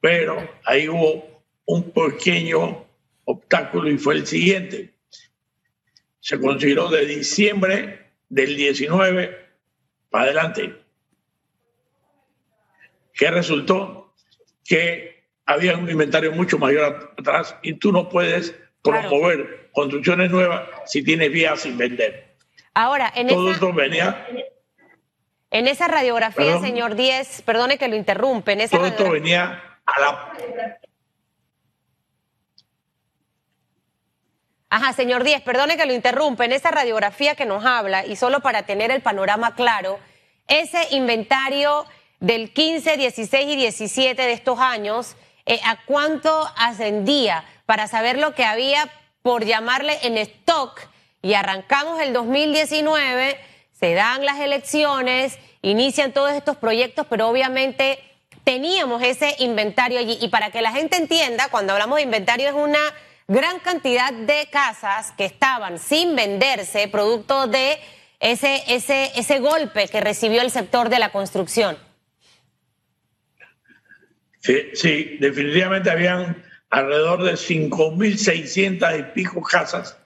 pero 0.00 0.50
ahí 0.64 0.88
hubo 0.88 1.42
un 1.66 1.90
pequeño 1.90 2.86
obstáculo 3.26 3.90
y 3.90 3.98
fue 3.98 4.14
el 4.14 4.26
siguiente. 4.26 4.94
Se 6.18 6.40
consideró 6.40 6.88
de 6.88 7.04
diciembre 7.04 8.10
del 8.28 8.56
19 8.56 9.38
para 10.08 10.24
adelante. 10.24 10.74
que 13.12 13.30
resultó? 13.30 14.14
Que 14.64 15.15
había 15.46 15.76
un 15.76 15.88
inventario 15.88 16.32
mucho 16.32 16.58
mayor 16.58 17.14
atrás 17.18 17.56
y 17.62 17.74
tú 17.74 17.92
no 17.92 18.08
puedes 18.08 18.54
promover 18.82 19.70
construcciones 19.72 20.30
nuevas 20.30 20.68
si 20.84 21.02
tienes 21.02 21.30
vías 21.32 21.60
sin 21.60 21.78
vender. 21.78 22.36
Ahora, 22.74 23.10
en 23.14 23.28
Todo 23.28 23.52
esa... 23.52 23.66
venía 23.66 24.26
en 25.50 25.68
esa 25.68 25.88
radiografía, 25.88 26.58
señor 26.60 26.96
Díez, 26.96 27.40
perdone 27.42 27.78
que 27.78 27.88
lo 27.88 27.96
interrumpe, 27.96 28.52
en 28.52 28.60
esa 28.60 28.76
Todo 28.76 28.86
esto 28.86 29.10
venía 29.10 29.80
a 29.86 30.00
la 30.00 30.32
Ajá, 34.68 34.92
señor 34.92 35.22
Díez, 35.22 35.40
perdone 35.42 35.76
que 35.76 35.86
lo 35.86 35.94
interrumpa. 35.94 36.44
En 36.44 36.52
esa 36.52 36.72
radiografía 36.72 37.36
que 37.36 37.46
nos 37.46 37.64
habla, 37.64 38.04
y 38.04 38.16
solo 38.16 38.40
para 38.40 38.64
tener 38.64 38.90
el 38.90 39.00
panorama 39.00 39.54
claro, 39.54 39.98
ese 40.48 40.88
inventario 40.90 41.86
del 42.18 42.52
15, 42.52 42.96
16 42.96 43.48
y 43.48 43.56
17 43.56 44.20
de 44.20 44.32
estos 44.32 44.58
años, 44.58 45.16
eh, 45.46 45.60
¿a 45.64 45.76
cuánto 45.86 46.50
ascendía? 46.56 47.44
Para 47.64 47.86
saber 47.88 48.18
lo 48.18 48.34
que 48.34 48.44
había, 48.44 48.90
por 49.22 49.44
llamarle, 49.44 49.98
en 50.02 50.18
stock. 50.18 50.80
Y 51.22 51.34
arrancamos 51.34 52.00
el 52.00 52.12
2019, 52.12 53.38
se 53.72 53.94
dan 53.94 54.24
las 54.24 54.40
elecciones, 54.40 55.38
inician 55.62 56.12
todos 56.12 56.32
estos 56.32 56.56
proyectos, 56.56 57.06
pero 57.08 57.28
obviamente 57.28 57.98
teníamos 58.44 59.02
ese 59.02 59.34
inventario 59.38 59.98
allí. 59.98 60.18
Y 60.20 60.28
para 60.28 60.50
que 60.50 60.62
la 60.62 60.72
gente 60.72 60.96
entienda, 60.96 61.48
cuando 61.50 61.72
hablamos 61.72 61.96
de 61.96 62.02
inventario 62.02 62.48
es 62.48 62.54
una 62.54 62.80
gran 63.28 63.58
cantidad 63.60 64.12
de 64.12 64.48
casas 64.50 65.12
que 65.16 65.24
estaban 65.24 65.78
sin 65.78 66.14
venderse 66.14 66.86
producto 66.88 67.46
de 67.48 67.78
ese, 68.20 68.62
ese, 68.68 69.10
ese 69.16 69.40
golpe 69.40 69.88
que 69.88 70.00
recibió 70.00 70.42
el 70.42 70.50
sector 70.50 70.88
de 70.88 70.98
la 70.98 71.10
construcción. 71.10 71.76
Sí, 74.74 75.16
definitivamente 75.18 75.90
habían 75.90 76.44
alrededor 76.70 77.24
de 77.24 77.32
5.600 77.32 79.00
y 79.00 79.02
pico 79.12 79.42
casas, 79.42 79.98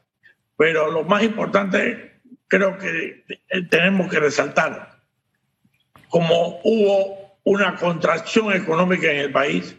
pero 0.56 0.90
lo 0.90 1.04
más 1.04 1.23
importante 1.23 2.20
creo 2.49 2.78
que 2.78 3.25
tenemos 3.68 4.11
que 4.11 4.18
resaltar, 4.18 4.99
como 6.09 6.61
hubo 6.64 7.38
una 7.44 7.76
contracción 7.76 8.52
económica 8.52 9.11
en 9.11 9.18
el 9.18 9.32
país, 9.32 9.76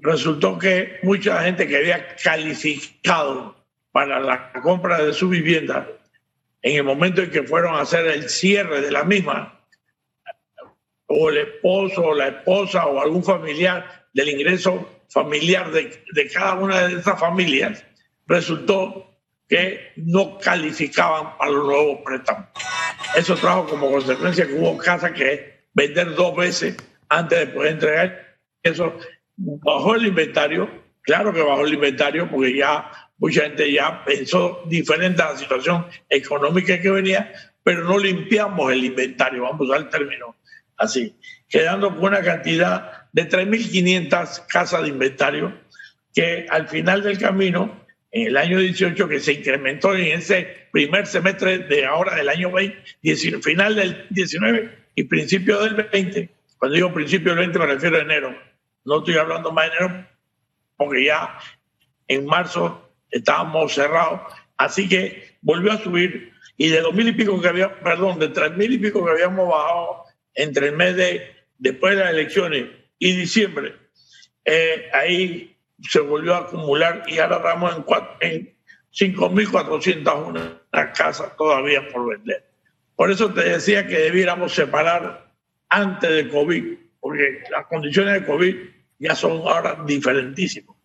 resultó 0.00 0.58
que 0.58 0.98
mucha 1.02 1.42
gente 1.42 1.66
que 1.66 1.78
había 1.78 2.16
calificado 2.16 3.56
para 3.92 4.20
la 4.20 4.52
compra 4.62 5.02
de 5.02 5.14
su 5.14 5.30
vivienda, 5.30 5.88
en 6.60 6.76
el 6.76 6.84
momento 6.84 7.22
en 7.22 7.30
que 7.30 7.42
fueron 7.44 7.76
a 7.76 7.80
hacer 7.80 8.06
el 8.06 8.28
cierre 8.28 8.82
de 8.82 8.90
la 8.90 9.04
misma, 9.04 9.60
o 11.06 11.30
el 11.30 11.38
esposo 11.38 12.02
o 12.02 12.14
la 12.14 12.28
esposa 12.28 12.86
o 12.86 13.00
algún 13.00 13.22
familiar 13.22 14.06
del 14.12 14.28
ingreso 14.28 14.88
familiar 15.08 15.70
de, 15.70 16.02
de 16.12 16.28
cada 16.28 16.54
una 16.54 16.88
de 16.88 16.98
esas 16.98 17.18
familias, 17.18 17.84
resultó 18.26 19.14
que 19.48 19.92
no 19.96 20.38
calificaban 20.38 21.36
para 21.36 21.50
los 21.50 21.66
nuevos 21.66 21.98
préstamos. 22.04 22.46
Eso 23.16 23.36
trajo 23.36 23.66
como 23.66 23.90
consecuencia 23.90 24.46
que 24.46 24.54
hubo 24.54 24.76
casas 24.78 25.12
que 25.12 25.66
vender 25.74 26.14
dos 26.14 26.34
veces 26.34 26.76
antes 27.08 27.38
de 27.38 27.46
poder 27.48 27.72
entregar. 27.72 28.38
Eso 28.62 28.96
bajó 29.36 29.94
el 29.94 30.06
inventario, 30.06 30.68
claro 31.02 31.32
que 31.32 31.42
bajó 31.42 31.64
el 31.66 31.74
inventario 31.74 32.28
porque 32.30 32.56
ya 32.56 32.90
mucha 33.18 33.42
gente 33.42 33.70
ya 33.70 34.04
pensó 34.04 34.62
diferente 34.66 35.22
a 35.22 35.32
la 35.32 35.38
situación 35.38 35.86
económica 36.08 36.80
que 36.80 36.90
venía, 36.90 37.32
pero 37.62 37.84
no 37.84 37.98
limpiamos 37.98 38.72
el 38.72 38.84
inventario, 38.84 39.42
vamos 39.42 39.60
a 39.60 39.64
usar 39.64 39.80
el 39.82 39.88
término 39.90 40.36
así, 40.76 41.16
quedando 41.48 41.90
con 41.90 42.04
una 42.04 42.22
cantidad 42.22 43.08
de 43.12 43.28
3.500 43.28 44.46
casas 44.46 44.82
de 44.82 44.88
inventario 44.88 45.54
que 46.14 46.46
al 46.48 46.68
final 46.68 47.02
del 47.02 47.18
camino, 47.18 47.84
en 48.10 48.28
el 48.28 48.36
año 48.36 48.58
18, 48.58 49.08
que 49.08 49.20
se 49.20 49.32
incrementó 49.34 49.94
en 49.94 50.18
ese 50.18 50.68
primer 50.72 51.06
semestre 51.06 51.58
de 51.58 51.84
ahora 51.84 52.14
del 52.14 52.28
año 52.28 52.50
20, 52.52 53.42
final 53.42 53.74
del 53.74 54.06
19 54.10 54.78
y 54.94 55.04
principio 55.04 55.60
del 55.60 55.74
20, 55.74 56.30
cuando 56.58 56.76
digo 56.76 56.94
principio 56.94 57.30
del 57.30 57.40
20 57.40 57.58
me 57.58 57.66
refiero 57.66 57.96
a 57.96 58.00
enero, 58.00 58.36
no 58.84 58.98
estoy 58.98 59.16
hablando 59.16 59.50
más 59.52 59.70
de 59.70 59.76
enero, 59.76 60.06
porque 60.76 61.04
ya 61.06 61.38
en 62.08 62.26
marzo 62.26 62.92
estábamos 63.10 63.72
cerrados. 63.74 64.20
Así 64.56 64.88
que 64.88 65.36
volvió 65.42 65.72
a 65.72 65.78
subir 65.78 66.32
y 66.56 66.68
de 66.68 66.80
dos 66.80 66.94
mil 66.94 67.08
y 67.08 67.12
pico 67.12 67.40
que 67.40 67.48
había, 67.48 67.80
perdón, 67.80 68.18
de 68.18 68.28
tres 68.28 68.56
mil 68.56 68.72
y 68.72 68.78
pico 68.78 69.04
que 69.04 69.10
habíamos 69.10 69.48
bajado 69.48 70.03
entre 70.34 70.68
el 70.68 70.76
mes 70.76 70.96
de 70.96 71.34
después 71.58 71.96
de 71.96 72.02
las 72.02 72.12
elecciones 72.12 72.66
y 72.98 73.16
diciembre, 73.16 73.74
eh, 74.44 74.90
ahí 74.92 75.56
se 75.80 76.00
volvió 76.00 76.34
a 76.34 76.38
acumular 76.38 77.04
y 77.06 77.18
ahora 77.18 77.36
estamos 77.36 77.84
en, 78.20 78.30
en 78.30 78.54
5.401 78.92 80.60
casas 80.94 81.36
todavía 81.36 81.88
por 81.88 82.08
vender. 82.08 82.44
Por 82.96 83.10
eso 83.10 83.32
te 83.32 83.42
decía 83.42 83.86
que 83.86 83.98
debiéramos 83.98 84.54
separar 84.54 85.32
antes 85.68 86.10
de 86.10 86.28
COVID, 86.28 86.78
porque 87.00 87.42
las 87.50 87.66
condiciones 87.66 88.14
de 88.14 88.26
COVID 88.26 88.56
ya 88.98 89.14
son 89.14 89.32
ahora 89.48 89.82
diferentísimos. 89.84 90.76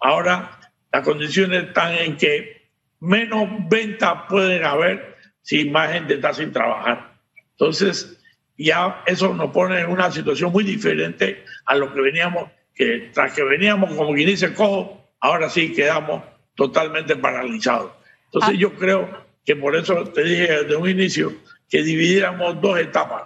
Ahora 0.00 0.60
las 0.92 1.02
condiciones 1.02 1.64
están 1.64 1.94
en 1.94 2.16
que 2.16 2.70
menos 3.00 3.48
ventas 3.68 4.24
pueden 4.28 4.64
haber 4.64 5.16
si 5.42 5.70
más 5.70 5.92
gente 5.92 6.14
está 6.14 6.34
sin 6.34 6.52
trabajar. 6.52 7.18
Entonces, 7.52 8.18
ya 8.56 9.02
eso 9.06 9.34
nos 9.34 9.50
pone 9.50 9.80
en 9.80 9.90
una 9.90 10.10
situación 10.10 10.52
muy 10.52 10.64
diferente 10.64 11.44
a 11.64 11.76
lo 11.76 11.92
que 11.92 12.00
veníamos, 12.00 12.50
que 12.74 13.10
tras 13.12 13.32
que 13.32 13.42
veníamos 13.42 13.94
como 13.94 14.14
quien 14.14 14.28
dice 14.28 14.54
cojo, 14.54 15.10
ahora 15.20 15.48
sí 15.50 15.72
quedamos 15.72 16.22
totalmente 16.54 17.16
paralizados. 17.16 17.92
Entonces 18.26 18.54
ah. 18.54 18.58
yo 18.58 18.74
creo 18.74 19.26
que 19.44 19.56
por 19.56 19.76
eso 19.76 20.04
te 20.04 20.24
dije 20.24 20.62
desde 20.62 20.76
un 20.76 20.88
inicio 20.88 21.32
que 21.68 21.82
dividiéramos 21.82 22.60
dos 22.60 22.78
etapas, 22.78 23.24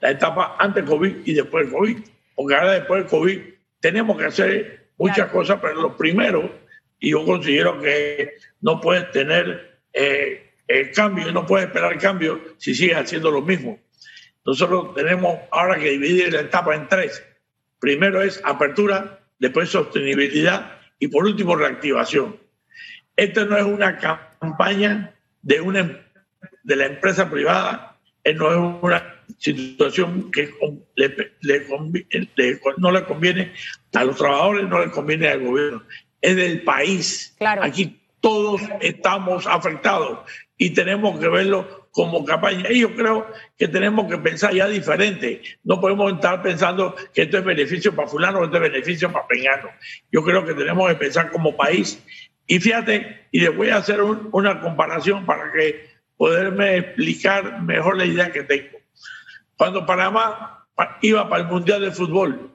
la 0.00 0.10
etapa 0.10 0.56
antes 0.58 0.84
COVID 0.84 1.16
y 1.24 1.34
después 1.34 1.70
COVID, 1.70 1.98
porque 2.34 2.54
ahora 2.54 2.72
después 2.72 3.02
del 3.02 3.10
COVID 3.10 3.40
tenemos 3.80 4.18
que 4.18 4.24
hacer 4.24 4.86
muchas 4.98 5.30
cosas, 5.30 5.58
pero 5.60 5.80
lo 5.80 5.96
primero, 5.96 6.50
y 6.98 7.10
yo 7.10 7.24
considero 7.24 7.80
que 7.80 8.34
no 8.60 8.80
puedes 8.80 9.10
tener 9.10 9.80
eh, 9.92 10.52
el 10.68 10.92
cambio, 10.92 11.32
no 11.32 11.46
puedes 11.46 11.66
esperar 11.66 11.98
cambio 11.98 12.40
si 12.58 12.74
sigues 12.74 12.96
haciendo 12.96 13.30
lo 13.30 13.42
mismo. 13.42 13.78
Nosotros 14.44 14.94
tenemos 14.94 15.38
ahora 15.50 15.78
que 15.78 15.90
dividir 15.90 16.32
la 16.32 16.40
etapa 16.40 16.74
en 16.74 16.88
tres. 16.88 17.24
Primero 17.78 18.22
es 18.22 18.40
apertura, 18.44 19.20
después 19.38 19.68
sostenibilidad 19.68 20.78
y 20.98 21.08
por 21.08 21.24
último 21.24 21.56
reactivación. 21.56 22.36
Esta 23.16 23.44
no 23.44 23.56
es 23.56 23.64
una 23.64 23.98
campaña 23.98 25.14
de, 25.42 25.60
una, 25.60 25.80
em, 25.80 25.98
de 26.62 26.76
la 26.76 26.86
empresa 26.86 27.28
privada, 27.30 27.98
no 28.24 28.50
es 28.50 28.82
una 28.82 29.24
situación 29.38 30.30
que 30.30 30.50
no 32.78 32.90
le 32.92 33.04
conviene 33.04 33.52
a 33.92 34.04
los 34.04 34.16
trabajadores, 34.16 34.68
no 34.68 34.84
le 34.84 34.90
conviene 34.90 35.28
al 35.28 35.40
gobierno, 35.40 35.82
es 36.20 36.36
del 36.36 36.62
país. 36.62 37.36
Aquí 37.40 38.00
todos 38.20 38.62
estamos 38.80 39.46
afectados 39.46 40.20
y 40.56 40.70
tenemos 40.70 41.18
que 41.18 41.28
verlo 41.28 41.81
como 41.92 42.24
campaña. 42.24 42.70
Y 42.70 42.80
yo 42.80 42.94
creo 42.96 43.26
que 43.56 43.68
tenemos 43.68 44.10
que 44.10 44.18
pensar 44.18 44.52
ya 44.52 44.66
diferente. 44.66 45.42
No 45.62 45.80
podemos 45.80 46.12
estar 46.14 46.42
pensando 46.42 46.96
que 47.14 47.22
esto 47.22 47.38
es 47.38 47.44
beneficio 47.44 47.94
para 47.94 48.08
fulano 48.08 48.40
o 48.40 48.44
esto 48.44 48.56
es 48.56 48.62
beneficio 48.62 49.12
para 49.12 49.26
peñano. 49.28 49.68
Yo 50.10 50.24
creo 50.24 50.44
que 50.44 50.54
tenemos 50.54 50.88
que 50.88 50.96
pensar 50.96 51.30
como 51.30 51.56
país. 51.56 52.02
Y 52.46 52.58
fíjate, 52.58 53.28
y 53.30 53.40
les 53.40 53.56
voy 53.56 53.68
a 53.68 53.76
hacer 53.76 54.02
una 54.02 54.60
comparación 54.60 55.24
para 55.24 55.52
que 55.52 55.92
poderme 56.16 56.78
explicar 56.78 57.62
mejor 57.62 57.96
la 57.96 58.06
idea 58.06 58.32
que 58.32 58.42
tengo. 58.42 58.78
Cuando 59.56 59.86
Panamá 59.86 60.66
iba 61.02 61.28
para 61.28 61.42
el 61.42 61.48
Mundial 61.48 61.82
de 61.82 61.92
Fútbol, 61.92 62.50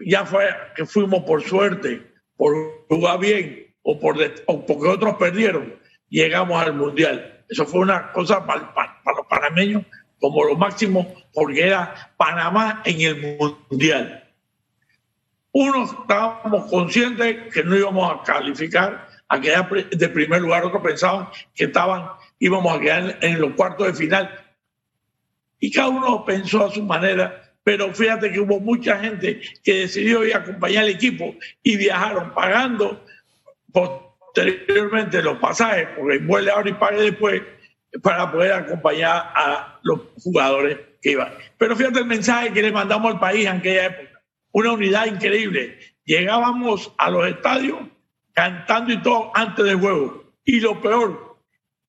ya 0.00 0.24
fue 0.24 0.48
que 0.76 0.84
fuimos 0.84 1.22
por 1.24 1.42
suerte, 1.42 2.02
por 2.36 2.54
jugar 2.88 3.20
bien 3.20 3.74
o, 3.82 3.98
por 3.98 4.16
porque 4.44 4.88
otros 4.88 5.14
perdieron, 5.14 5.74
llegamos 6.08 6.60
al 6.62 6.74
Mundial. 6.74 7.37
Eso 7.48 7.64
fue 7.66 7.80
una 7.80 8.12
cosa 8.12 8.44
para, 8.46 8.72
los 9.04 9.26
panameños 9.28 9.84
como 10.20 10.44
lo 10.44 10.56
máximo, 10.56 11.14
porque 11.32 11.66
era 11.66 12.12
Panamá 12.16 12.82
en 12.84 13.00
el 13.00 13.38
Mundial. 13.70 14.24
Uno, 15.52 15.84
estábamos 15.84 16.70
conscientes 16.70 17.52
que 17.52 17.62
no 17.62 17.76
íbamos 17.76 18.12
a 18.12 18.22
calificar 18.22 19.08
a 19.28 19.40
quedar 19.40 19.68
de 19.68 20.08
primer 20.08 20.40
lugar, 20.40 20.64
otros 20.64 20.82
pensaban 20.82 21.28
que 21.54 21.64
estaban, 21.64 22.08
íbamos 22.38 22.74
a 22.74 22.80
quedar 22.80 23.18
en 23.20 23.40
los 23.40 23.52
cuartos 23.54 23.86
de 23.88 23.94
final. 23.94 24.44
Y 25.60 25.70
cada 25.70 25.88
uno 25.88 26.24
pensó 26.24 26.64
a 26.64 26.70
su 26.70 26.82
manera, 26.82 27.52
pero 27.62 27.92
fíjate 27.92 28.32
que 28.32 28.40
hubo 28.40 28.58
mucha 28.60 28.98
gente 28.98 29.40
que 29.62 29.80
decidió 29.80 30.24
ir 30.24 30.34
a 30.34 30.38
acompañar 30.38 30.84
al 30.84 30.90
equipo 30.90 31.34
y 31.62 31.76
viajaron 31.76 32.32
pagando 32.32 33.04
posteriormente 34.34 35.22
los 35.22 35.38
pasajes, 35.38 35.88
porque 35.96 36.18
vuelve 36.18 36.50
ahora 36.50 36.70
y 36.70 36.74
pague 36.74 37.02
después, 37.02 37.42
para 38.02 38.30
poder 38.30 38.52
acompañar 38.52 39.32
a 39.34 39.80
los 39.82 40.00
jugadores 40.22 40.78
que 41.00 41.12
iban. 41.12 41.32
Pero 41.56 41.76
fíjate 41.76 42.00
el 42.00 42.06
mensaje 42.06 42.52
que 42.52 42.62
le 42.62 42.72
mandamos 42.72 43.14
al 43.14 43.20
país 43.20 43.46
en 43.46 43.56
aquella 43.56 43.86
época. 43.86 44.22
Una 44.52 44.72
unidad 44.72 45.06
increíble. 45.06 45.78
Llegábamos 46.04 46.92
a 46.98 47.10
los 47.10 47.26
estadios 47.26 47.78
cantando 48.32 48.92
y 48.92 49.02
todo 49.02 49.30
antes 49.34 49.64
del 49.64 49.76
juego. 49.76 50.32
Y 50.44 50.60
lo 50.60 50.80
peor, 50.80 51.38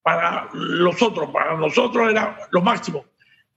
para 0.01 0.50
los 0.53 1.01
otros, 1.01 1.29
para 1.31 1.55
nosotros 1.55 2.10
era 2.10 2.38
lo 2.51 2.62
máximo. 2.62 3.05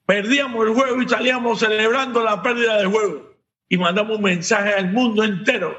Perdíamos 0.07 0.67
el 0.67 0.75
juego 0.75 1.03
y 1.03 1.09
salíamos 1.09 1.61
celebrando 1.61 2.23
la 2.23 2.43
pérdida 2.43 2.79
del 2.79 2.89
juego. 2.89 3.33
Y 3.69 3.79
mandamos 3.79 4.17
un 4.17 4.25
mensaje 4.25 4.75
al 4.75 4.93
mundo 4.93 5.25
entero 5.25 5.77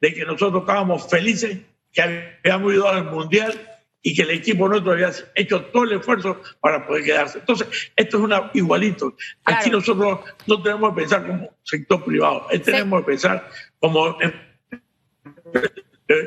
de 0.00 0.14
que 0.14 0.24
nosotros 0.24 0.62
estábamos 0.62 1.08
felices, 1.10 1.58
que 1.92 2.02
habíamos 2.44 2.74
ido 2.74 2.88
al 2.88 3.04
Mundial 3.04 3.78
y 4.02 4.14
que 4.14 4.22
el 4.22 4.30
equipo 4.30 4.68
nuestro 4.68 4.92
había 4.92 5.10
hecho 5.34 5.64
todo 5.66 5.84
el 5.84 5.92
esfuerzo 5.92 6.40
para 6.60 6.86
poder 6.86 7.04
quedarse. 7.04 7.38
Entonces, 7.38 7.68
esto 7.96 8.16
es 8.18 8.22
una 8.22 8.50
igualito. 8.54 9.14
Aquí 9.44 9.70
nosotros 9.70 10.20
no 10.46 10.62
tenemos 10.62 10.94
que 10.94 11.00
pensar 11.00 11.26
como 11.26 11.50
sector 11.62 12.04
privado, 12.04 12.46
tenemos 12.64 13.00
que 13.00 13.06
pensar 13.06 13.48
como 13.78 14.16
em, 14.20 14.32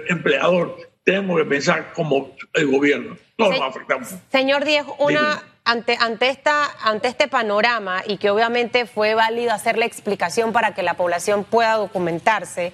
empleador, 0.09 0.77
tenemos 1.03 1.39
que 1.39 1.45
pensar 1.45 1.93
como 1.93 2.35
el 2.53 2.67
gobierno. 2.67 3.17
Todos 3.35 3.57
nos 3.57 3.69
afectamos. 3.69 4.15
Señor 4.31 4.65
Diego, 4.65 4.95
una... 4.99 5.43
Ante, 5.63 5.95
ante, 5.99 6.29
esta, 6.29 6.71
ante 6.83 7.07
este 7.07 7.27
panorama 7.27 8.01
y 8.07 8.17
que 8.17 8.31
obviamente 8.31 8.87
fue 8.87 9.13
válido 9.13 9.53
hacer 9.53 9.77
la 9.77 9.85
explicación 9.85 10.53
para 10.53 10.73
que 10.73 10.81
la 10.81 10.95
población 10.95 11.43
pueda 11.43 11.75
documentarse, 11.75 12.73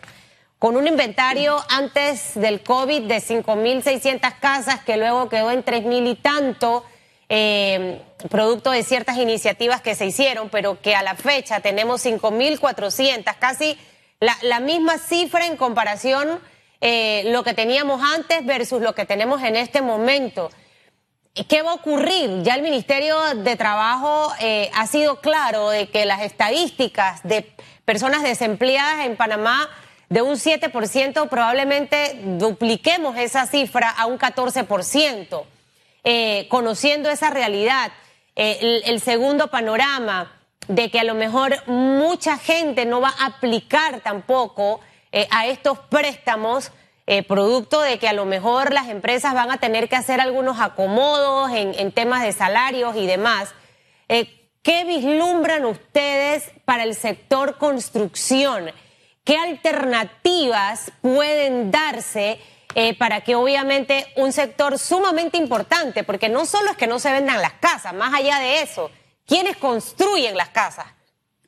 con 0.59 0.75
un 0.75 0.87
inventario 0.87 1.57
antes 1.69 2.31
del 2.33 2.61
COVID 2.61 3.03
de 3.03 3.17
5.600 3.17 4.39
casas 4.39 4.83
que 4.83 4.97
luego 4.97 5.29
quedó 5.29 5.51
en 5.51 5.63
3.000 5.63 6.11
y 6.11 6.15
tanto, 6.15 6.83
eh, 7.29 8.01
producto 8.29 8.71
de 8.71 8.83
ciertas 8.83 9.17
iniciativas 9.17 9.81
que 9.81 9.93
se 9.93 10.07
hicieron, 10.07 10.49
pero 10.49 10.81
que 10.81 10.95
a 10.95 11.03
la 11.03 11.15
fecha 11.15 11.59
tenemos 11.59 12.03
5.400, 12.03 13.35
casi 13.37 13.77
la, 14.19 14.59
misma 14.59 14.97
cifra 14.97 15.45
en 15.45 15.57
comparación 15.57 16.39
eh, 16.81 17.23
lo 17.27 17.43
que 17.43 17.53
teníamos 17.53 18.01
antes 18.15 18.43
versus 18.45 18.81
lo 18.81 18.95
que 18.95 19.05
tenemos 19.05 19.43
en 19.43 19.55
este 19.55 19.81
momento. 19.81 20.49
¿Qué 21.47 21.61
va 21.61 21.71
a 21.71 21.75
ocurrir? 21.75 22.41
Ya 22.41 22.55
el 22.55 22.63
Ministerio 22.63 23.19
de 23.35 23.55
Trabajo 23.55 24.33
eh, 24.39 24.71
ha 24.73 24.87
sido 24.87 25.21
claro 25.21 25.69
de 25.69 25.87
que 25.87 26.05
las 26.05 26.23
estadísticas 26.23 27.21
de 27.21 27.53
personas 27.85 28.23
desempleadas 28.23 29.05
en 29.05 29.15
Panamá 29.15 29.69
de 30.09 30.21
un 30.21 30.35
7%, 30.35 31.27
probablemente 31.27 32.19
dupliquemos 32.23 33.17
esa 33.17 33.45
cifra 33.45 33.89
a 33.89 34.05
un 34.05 34.17
14%. 34.17 35.43
Eh, 36.03 36.47
conociendo 36.49 37.09
esa 37.09 37.29
realidad, 37.29 37.91
eh, 38.35 38.81
el, 38.85 39.01
segundo 39.01 39.49
panorama 39.49 40.31
de 40.69 40.89
que 40.89 41.01
a 41.01 41.03
lo 41.03 41.15
mejor 41.15 41.55
mucha 41.67 42.37
gente 42.37 42.85
no 42.85 43.01
va 43.01 43.13
a 43.19 43.25
aplicar 43.25 43.99
tampoco 43.99 44.79
eh, 45.11 45.27
a 45.31 45.47
estos 45.47 45.79
préstamos, 45.79 46.71
producto 47.25 47.79
de 47.79 47.99
que 47.99 48.09
a 48.09 48.13
lo 48.13 48.25
mejor 48.25 48.73
las 48.73 48.89
empresas 48.89 49.33
van 49.33 49.49
a 49.49 49.61
tener 49.61 49.87
que 49.87 49.95
hacer 49.95 50.19
algunos 50.19 50.59
acomodos 50.59 51.49
en, 51.51 51.73
en 51.79 51.93
temas 51.93 52.21
de 52.21 52.33
salarios 52.33 52.97
y 52.97 53.07
demás. 53.07 53.55
¿Qué 54.09 54.83
vislumbran 54.83 55.63
ustedes 55.63 56.51
para 56.65 56.83
el 56.83 56.95
sector 56.95 57.57
construcción? 57.57 58.73
¿Qué 59.27 59.35
alternativas 59.35 60.89
pueden 61.01 61.69
darse 61.69 62.39
eh, 62.75 62.97
para 62.97 63.19
que 63.19 63.35
obviamente 63.35 64.07
un 64.15 64.31
sector 64.31 64.79
sumamente 64.79 65.35
importante, 65.35 66.05
porque 66.05 66.29
no 66.29 66.45
solo 66.45 66.71
es 66.71 66.77
que 66.77 66.87
no 66.87 66.97
se 66.97 67.11
vendan 67.11 67.41
las 67.41 67.51
casas, 67.55 67.93
más 67.93 68.13
allá 68.13 68.39
de 68.39 68.61
eso, 68.61 68.89
¿quiénes 69.25 69.57
construyen 69.57 70.37
las 70.37 70.47
casas? 70.47 70.85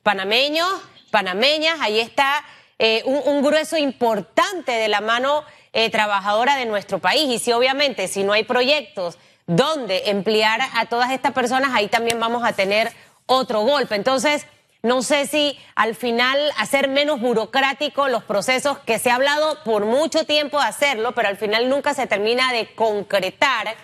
Panameños, 0.02 0.68
panameñas, 1.10 1.80
ahí 1.80 2.00
está 2.00 2.44
eh, 2.78 3.02
un, 3.06 3.42
grueso 3.42 3.78
importante 3.78 4.72
de 4.72 4.88
la 4.88 5.00
mano 5.00 5.42
eh, 5.72 5.88
trabajadora 5.88 6.56
de 6.56 6.66
nuestro 6.66 6.98
país. 6.98 7.30
Y 7.30 7.38
si 7.38 7.50
obviamente, 7.52 8.08
si 8.08 8.24
no 8.24 8.34
hay 8.34 8.44
proyectos 8.44 9.16
donde 9.46 10.10
emplear 10.10 10.60
a 10.74 10.84
todas 10.84 11.12
estas 11.12 11.32
personas, 11.32 11.70
ahí 11.72 11.88
también 11.88 12.20
vamos 12.20 12.44
a 12.44 12.52
tener 12.52 12.92
otro 13.24 13.62
golpe. 13.62 13.94
Entonces, 13.94 14.44
no 14.82 15.02
sé 15.02 15.26
si 15.26 15.58
al 15.74 15.94
final 15.94 16.38
hacer 16.56 16.88
menos 16.88 17.20
burocrático 17.20 18.08
los 18.08 18.24
procesos 18.24 18.78
que 18.78 18.98
se 18.98 19.10
ha 19.10 19.16
hablado 19.16 19.62
por 19.64 19.84
mucho 19.84 20.24
tiempo 20.24 20.58
de 20.58 20.66
hacerlo, 20.66 21.12
pero 21.12 21.28
al 21.28 21.36
final 21.36 21.68
nunca 21.68 21.94
se 21.94 22.06
termina 22.06 22.52
de 22.52 22.74
concretar. 22.74 23.74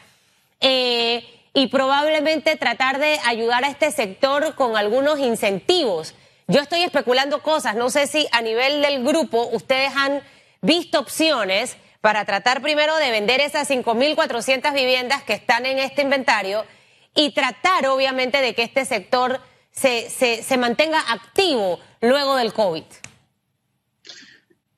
Eh, 0.61 1.25
y 1.57 1.69
probablemente 1.69 2.57
tratar 2.57 2.99
de 2.99 3.19
ayudar 3.25 3.65
a 3.65 3.69
este 3.69 3.91
sector 3.91 4.55
con 4.57 4.77
algunos 4.77 5.19
incentivos. 5.19 6.15
Yo 6.49 6.61
estoy 6.61 6.83
especulando 6.83 7.43
cosas, 7.43 7.77
no 7.77 7.89
sé 7.89 8.07
si 8.07 8.29
a 8.31 8.43
nivel 8.43 8.83
del 8.83 9.03
grupo 9.03 9.49
ustedes 9.53 9.91
han 9.97 10.23
visto 10.61 11.01
opciones 11.01 11.79
para 12.03 12.27
tratar 12.27 12.61
primero 12.61 12.95
de 12.97 13.11
vender 13.11 13.41
esas 13.41 13.71
5.400 13.71 14.71
viviendas 14.75 15.23
que 15.23 15.33
están 15.33 15.65
en 15.65 15.79
este 15.79 16.03
inventario 16.03 16.67
y 17.15 17.31
tratar 17.31 17.87
obviamente 17.87 18.43
de 18.43 18.55
que 18.55 18.63
este 18.63 18.85
sector 18.85 19.41
se, 19.77 20.43
se, 20.43 20.57
mantenga 20.57 21.01
activo 21.13 21.79
luego 22.01 22.37
del 22.37 22.53
COVID? 22.53 22.85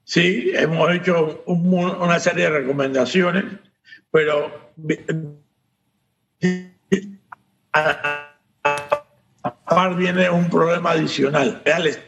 Sí, 0.05 0.51
hemos 0.55 0.91
hecho 0.95 1.45
una 1.47 2.19
serie 2.19 2.45
de 2.45 2.51
recomendaciones, 2.61 3.45
pero 4.11 4.73
aparte 9.43 9.97
viene 9.97 10.31
un 10.31 10.51
problema 10.51 10.93
adicional, 10.93 11.63
es 11.65 11.77
el 11.77 11.99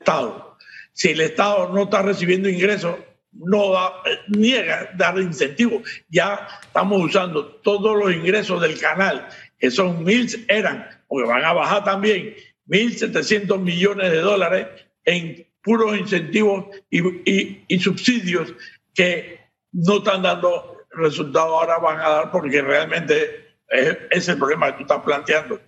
Estado. 0.00 0.58
Si 0.92 1.10
el 1.10 1.20
Estado 1.20 1.72
no 1.72 1.84
está 1.84 2.02
recibiendo 2.02 2.48
ingresos, 2.48 2.96
no 3.32 3.72
da, 3.72 3.92
niega 4.28 4.90
dar 4.96 5.18
incentivos. 5.18 5.82
Ya 6.08 6.46
estamos 6.60 7.00
usando 7.02 7.46
todos 7.46 7.96
los 7.96 8.12
ingresos 8.12 8.60
del 8.60 8.78
canal, 8.78 9.28
que 9.58 9.70
son 9.70 10.02
mil, 10.02 10.44
eran 10.48 10.97
porque 11.08 11.28
van 11.28 11.44
a 11.44 11.52
bajar 11.52 11.84
también 11.84 12.34
1.700 12.68 13.58
millones 13.58 14.12
de 14.12 14.18
dólares 14.18 14.66
en 15.04 15.46
puros 15.62 15.98
incentivos 15.98 16.66
y, 16.90 17.78
subsidios 17.80 18.54
que 18.94 19.40
no 19.72 19.98
están 19.98 20.22
dando 20.22 20.76
resultados, 20.92 21.50
ahora 21.50 21.78
van 21.78 22.00
a 22.00 22.08
dar 22.08 22.30
porque 22.30 22.62
realmente 22.62 23.54
es, 23.68 23.98
es, 24.10 24.28
el 24.28 24.38
problema 24.38 24.66
que 24.68 24.78
tú 24.78 24.82
estás 24.82 25.02
planteando. 25.02 25.60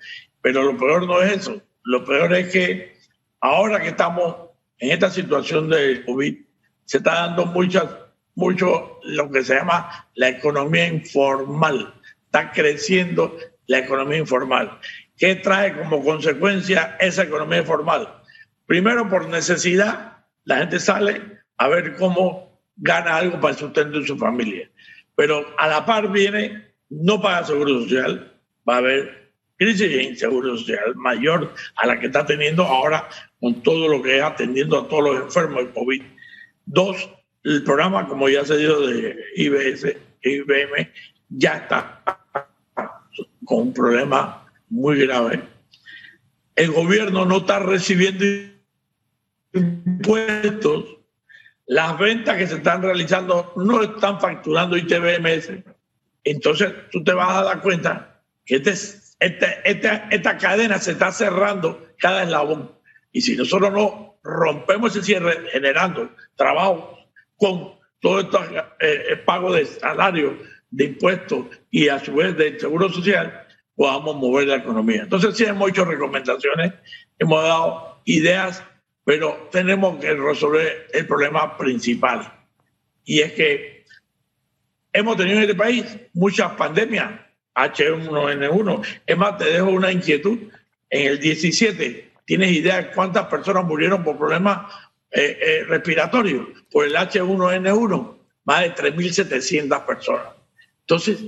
Pero 0.42 0.62
lo 0.62 0.76
peor 0.79 1.07
no 1.07 1.20
es 1.22 1.33
eso, 1.33 1.61
lo 1.85 2.05
peor 2.05 2.35
es 2.35 2.53
que 2.53 2.96
ahora 3.40 3.81
que 3.81 3.88
estamos 3.88 4.50
en 4.81 4.90
esta 4.90 5.11
situación 5.11 5.68
de 5.68 6.03
COVID, 6.05 6.37
se 6.85 6.96
está 6.96 7.26
dando 7.26 7.46
muchas, 7.46 7.87
mucho 8.35 8.98
lo 9.05 9.31
que 9.31 9.44
se 9.44 9.55
llama 9.55 10.09
la 10.14 10.31
economía 10.31 10.88
informal. 10.88 11.94
Está 12.24 12.50
creciendo 12.50 13.37
la 13.66 13.79
economía 13.79 14.18
informal. 14.18 14.81
¿Qué 15.20 15.37
trae 15.37 15.76
como 15.76 16.02
consecuencia 16.02 16.96
esa 16.98 17.24
economía 17.24 17.62
formal? 17.62 18.09
Primero, 18.64 19.06
por 19.11 19.28
necesidad, 19.28 20.24
la 20.44 20.56
gente 20.56 20.80
sale 20.80 21.20
a 21.59 21.68
ver 21.68 21.94
cómo 21.96 22.59
gana 22.76 23.16
algo 23.16 23.38
para 23.38 23.52
el 23.52 23.61
sustento 23.61 24.00
de 24.00 24.06
su 24.06 24.16
familia. 24.16 24.70
Pero 25.14 25.44
a 25.59 25.68
la 25.68 25.85
par 25.85 26.11
viene, 26.11 26.72
no 26.88 27.20
paga 27.20 27.44
seguro 27.44 27.80
social, 27.83 28.33
va 28.66 28.76
a 28.76 28.78
haber 28.78 29.33
crisis 29.59 29.90
de 29.90 30.04
inseguro 30.04 30.56
social 30.56 30.96
mayor 30.96 31.52
a 31.76 31.87
la 31.87 32.00
que 32.00 32.06
está 32.06 32.24
teniendo 32.24 32.62
ahora 32.64 33.06
con 33.40 33.62
todo 33.62 33.88
lo 33.88 34.00
que 34.00 34.16
es 34.16 34.22
atendiendo 34.22 34.78
a 34.78 34.88
todos 34.88 35.04
los 35.04 35.22
enfermos 35.24 35.66
de 35.66 35.70
COVID. 35.72 36.02
Dos, 36.64 37.11
el 37.44 37.62
programa, 37.62 38.09
como 38.09 38.26
ya 38.30 38.42
se 38.46 38.56
dio 38.56 38.80
de 38.87 39.18
IBS, 39.37 39.98
IBM, 40.22 40.90
ya 41.28 41.59
está 41.59 42.00
con 43.44 43.59
un 43.59 43.74
problema 43.74 44.39
muy 44.70 45.04
grave. 45.04 45.42
El 46.54 46.70
gobierno 46.72 47.24
no 47.24 47.38
está 47.38 47.59
recibiendo 47.59 48.24
impuestos. 49.52 50.85
Las 51.66 51.98
ventas 51.98 52.37
que 52.37 52.46
se 52.46 52.56
están 52.56 52.83
realizando 52.83 53.52
no 53.56 53.83
están 53.83 54.20
facturando 54.20 54.76
ITBMS. 54.76 55.50
entonces 56.24 56.72
tú 56.90 57.04
te 57.04 57.12
vas 57.12 57.37
a 57.37 57.44
dar 57.44 57.61
cuenta 57.61 58.22
que 58.44 58.56
este, 58.56 58.72
este, 59.20 59.61
esta, 59.64 60.09
esta 60.11 60.38
cadena 60.38 60.78
se 60.78 60.92
está 60.92 61.12
cerrando 61.12 61.88
cada 61.98 62.24
eslabón. 62.24 62.72
Y 63.12 63.20
si 63.20 63.37
nosotros 63.37 63.72
no 63.72 64.18
rompemos 64.22 64.94
ese 64.94 65.04
cierre 65.04 65.48
generando 65.52 66.11
trabajo 66.37 66.98
con 67.37 67.74
todo 68.00 68.20
estos 68.20 68.46
eh, 68.80 69.16
pago 69.24 69.52
de 69.52 69.64
salario, 69.66 70.38
de 70.70 70.85
impuestos 70.85 71.46
y 71.70 71.88
a 71.88 71.98
su 71.98 72.14
vez 72.14 72.37
de 72.37 72.59
seguro 72.59 72.88
social, 72.88 73.46
podamos 73.81 74.14
mover 74.16 74.47
la 74.47 74.57
economía. 74.57 75.05
Entonces 75.05 75.35
sí 75.35 75.47
hemos 75.47 75.71
hecho 75.71 75.87
recomendaciones, 75.87 76.75
hemos 77.19 77.43
dado 77.43 78.03
ideas, 78.05 78.62
pero 79.07 79.49
tenemos 79.51 79.99
que 79.99 80.12
resolver 80.12 80.88
el 80.93 81.07
problema 81.07 81.57
principal. 81.57 82.31
Y 83.07 83.21
es 83.21 83.33
que 83.33 83.87
hemos 84.93 85.16
tenido 85.16 85.38
en 85.38 85.45
este 85.45 85.55
país 85.55 85.87
muchas 86.12 86.53
pandemias, 86.57 87.11
H1N1. 87.55 89.01
Es 89.07 89.16
más, 89.16 89.38
te 89.38 89.47
dejo 89.47 89.71
una 89.71 89.90
inquietud. 89.90 90.38
En 90.90 91.07
el 91.12 91.19
17, 91.19 92.12
¿tienes 92.27 92.53
idea 92.53 92.83
de 92.83 92.90
cuántas 92.90 93.29
personas 93.29 93.64
murieron 93.64 94.05
por 94.05 94.19
problemas 94.19 94.75
eh, 95.11 95.38
eh, 95.40 95.64
respiratorios? 95.66 96.49
Por 96.71 96.85
el 96.85 96.97
H1N1, 96.97 98.19
más 98.45 98.61
de 98.61 98.75
3.700 98.75 99.87
personas. 99.87 100.35
Entonces, 100.81 101.19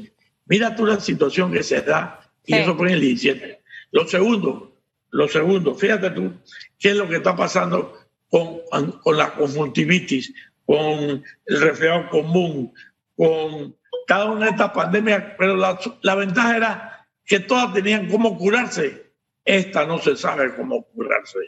mira 0.44 0.76
tú 0.76 0.84
la 0.84 1.00
situación 1.00 1.50
que 1.50 1.62
se 1.62 1.80
da, 1.80 2.21
y 2.44 2.54
eso 2.54 2.76
fue 2.76 2.88
en 2.88 2.94
el 2.94 3.00
17. 3.00 3.60
Lo 3.92 4.06
segundo, 4.06 4.76
lo 5.10 5.28
segundo, 5.28 5.74
fíjate 5.74 6.10
tú, 6.10 6.32
qué 6.78 6.90
es 6.90 6.96
lo 6.96 7.08
que 7.08 7.16
está 7.16 7.36
pasando 7.36 7.98
con, 8.28 8.60
con 9.02 9.16
la 9.16 9.34
conjuntivitis, 9.34 10.32
con 10.64 11.22
el 11.46 11.60
resfriado 11.60 12.08
común, 12.08 12.72
con 13.16 13.76
cada 14.06 14.26
una 14.26 14.46
de 14.46 14.50
estas 14.52 14.72
pandemias, 14.72 15.22
pero 15.38 15.56
la, 15.56 15.78
la 16.02 16.14
ventaja 16.14 16.56
era 16.56 17.08
que 17.24 17.40
todas 17.40 17.72
tenían 17.74 18.08
cómo 18.08 18.36
curarse. 18.36 19.12
Esta 19.44 19.86
no 19.86 19.98
se 19.98 20.16
sabe 20.16 20.54
cómo 20.54 20.84
curarse. 20.84 21.38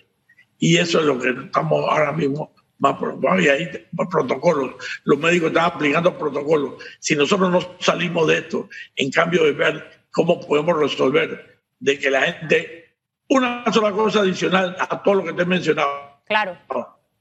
Y 0.59 0.77
eso 0.77 1.01
es 1.01 1.07
lo 1.07 1.19
que 1.19 1.31
estamos 1.31 1.85
ahora 1.89 2.13
mismo 2.13 2.55
más 2.79 2.97
y 3.41 3.49
ahí 3.49 3.71
protocolos. 4.11 4.75
Los 5.05 5.19
médicos 5.19 5.49
están 5.49 5.67
aplicando 5.67 6.19
protocolos. 6.19 6.75
Si 6.99 7.17
nosotros 7.17 7.51
no 7.51 7.77
salimos 7.81 8.27
de 8.29 8.39
esto, 8.39 8.69
en 8.97 9.11
cambio 9.11 9.45
de 9.45 9.53
ver 9.53 10.04
cómo 10.15 10.41
podemos 10.41 10.79
resolver 10.79 11.61
de 11.81 11.99
que 11.99 12.09
la 12.09 12.23
gente, 12.23 12.97
una 13.29 13.65
sola 13.73 13.91
cosa 13.91 14.21
adicional 14.21 14.77
a 14.79 15.03
todo 15.03 15.17
lo 15.17 15.25
que 15.25 15.33
te 15.33 15.43
he 15.43 15.47
mencionado. 15.47 16.23
Claro. 16.25 16.57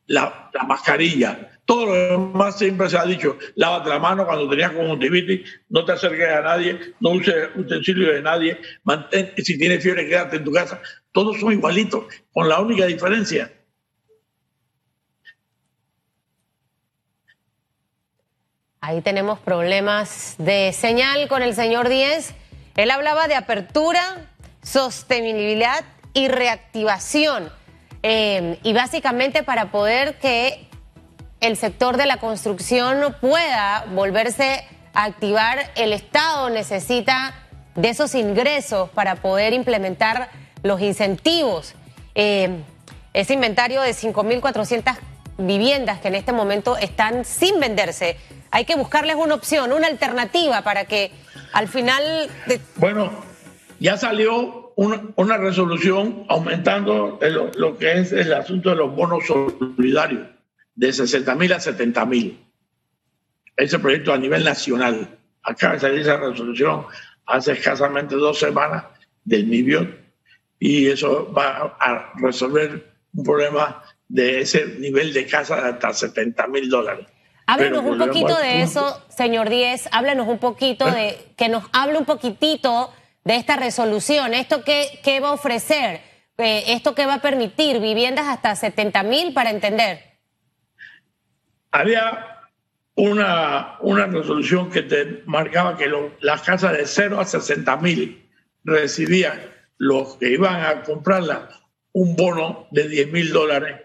La, 0.06 0.50
la 0.54 0.64
mascarilla, 0.64 1.60
todo 1.66 1.88
lo 1.88 1.94
demás 1.94 2.58
siempre 2.58 2.90
se 2.90 2.98
ha 2.98 3.06
dicho, 3.06 3.38
lávate 3.56 3.90
la 3.90 4.00
mano 4.00 4.26
cuando 4.26 4.48
tenías 4.48 4.72
conjuntivitis, 4.72 5.62
no 5.70 5.84
te 5.84 5.94
acerques 5.94 6.28
a 6.28 6.42
nadie, 6.42 6.94
no 7.00 7.12
uses 7.12 7.50
utensilios 7.56 8.14
de 8.14 8.22
nadie, 8.22 8.62
mantén, 8.84 9.32
si 9.38 9.58
tienes 9.58 9.82
fiebre 9.82 10.08
quédate 10.08 10.38
en 10.38 10.44
tu 10.44 10.52
casa. 10.52 10.80
Todos 11.12 11.40
son 11.40 11.52
igualitos, 11.52 12.06
con 12.32 12.48
la 12.48 12.60
única 12.60 12.86
diferencia. 12.86 13.52
Ahí 18.82 19.02
tenemos 19.02 19.40
problemas 19.40 20.36
de 20.38 20.74
señal 20.74 21.28
con 21.30 21.42
el 21.42 21.56
señor 21.56 21.90
Díez. 21.90 22.36
Él 22.76 22.92
hablaba 22.92 23.28
de 23.28 23.36
apertura, 23.36 24.02
sostenibilidad 24.62 25.84
y 26.14 26.28
reactivación. 26.28 27.52
Eh, 28.02 28.60
y 28.64 28.74
básicamente 28.74 29.44
para 29.44 29.72
poder 29.72 30.18
que 30.20 30.68
el 31.40 31.58
sector 31.58 31.98
de 31.98 32.06
la 32.06 32.18
construcción 32.18 33.16
pueda 33.22 33.86
volverse 33.94 34.66
a 34.94 35.06
activar, 35.06 35.72
el 35.76 35.94
Estado 35.94 36.50
necesita 36.50 37.34
de 37.76 37.90
esos 37.90 38.16
ingresos 38.16 38.90
para 38.92 39.16
poder 39.16 39.54
implementar 39.54 40.30
los 40.64 40.82
incentivos. 40.82 41.76
Eh, 42.16 42.62
ese 43.14 43.34
inventario 43.34 43.82
de 43.82 43.92
5.400 43.92 44.98
viviendas 45.46 46.00
que 46.00 46.08
en 46.08 46.16
este 46.16 46.32
momento 46.32 46.78
están 46.78 47.26
sin 47.26 47.60
venderse. 47.60 48.18
Hay 48.52 48.66
que 48.66 48.76
buscarles 48.76 49.16
una 49.16 49.36
opción, 49.36 49.72
una 49.72 49.88
alternativa 49.88 50.62
para 50.62 50.86
que 50.86 51.12
al 51.54 51.68
final... 51.68 52.30
Bueno, 52.78 53.12
ya 53.80 53.98
salió 53.98 54.74
una, 54.76 55.38
resolución 55.38 56.26
aumentando 56.30 57.20
lo 57.56 57.78
que 57.78 58.00
es 58.00 58.12
el 58.12 58.34
asunto 58.34 58.70
de 58.70 58.76
los 58.76 58.96
bonos 58.96 59.26
solidarios 59.26 60.28
de 60.76 60.94
60 60.94 61.36
mil 61.36 61.54
a 61.54 61.60
70 61.60 62.06
mil. 62.06 62.40
Ese 63.56 63.80
proyecto 63.80 64.14
a 64.14 64.18
nivel 64.18 64.44
nacional. 64.44 65.20
Acaba 65.44 65.74
de 65.74 65.80
salir 65.80 66.00
esa 66.00 66.18
resolución 66.18 66.86
hace 67.26 67.54
escasamente 67.54 68.16
dos 68.16 68.40
semanas 68.40 68.86
del 69.24 69.46
MIBIOT 69.46 69.90
y 70.60 70.88
eso 70.88 71.32
va 71.34 71.76
a 71.80 72.14
resolver 72.16 72.94
un 73.14 73.24
problema 73.24 73.84
de 74.14 74.42
ese 74.42 74.68
nivel 74.78 75.12
de 75.12 75.26
casa 75.26 75.56
de 75.56 75.70
hasta 75.70 75.92
70 75.92 76.46
mil 76.46 76.70
dólares. 76.70 77.08
Háblanos 77.48 77.84
un 77.84 77.98
poquito 77.98 78.38
de 78.38 78.62
eso, 78.62 79.04
señor 79.10 79.50
Díez, 79.50 79.90
háblanos 79.92 80.28
un 80.36 80.38
poquito 80.38 80.86
de, 80.86 81.18
que 81.36 81.50
nos 81.50 81.64
hable 81.74 81.98
un 81.98 82.06
poquitito 82.06 82.94
de 83.26 83.38
esta 83.38 83.56
resolución, 83.56 84.36
esto 84.36 84.64
qué, 84.64 85.00
qué 85.04 85.20
va 85.20 85.30
a 85.30 85.34
ofrecer, 85.34 86.02
eh, 86.38 86.64
esto 86.68 86.94
qué 86.94 87.08
va 87.08 87.16
a 87.16 87.22
permitir, 87.24 87.80
viviendas 87.80 88.28
hasta 88.28 88.56
70 88.56 89.02
mil 89.02 89.34
para 89.34 89.50
entender. 89.50 90.00
Había 91.72 92.42
una, 92.94 93.78
una 93.82 94.06
resolución 94.06 94.70
que 94.70 94.84
te 94.84 95.24
marcaba 95.26 95.76
que 95.76 95.92
las 96.22 96.44
casas 96.44 96.74
de 96.74 96.86
0 96.86 97.20
a 97.20 97.26
60 97.26 97.78
mil 97.78 98.30
recibían 98.64 99.42
los 99.80 100.18
que 100.18 100.30
iban 100.30 100.62
a 100.62 100.84
comprarla 100.84 101.50
un 101.94 102.16
bono 102.16 102.68
de 102.70 102.88
10 102.88 103.12
mil 103.12 103.34
dólares 103.34 103.82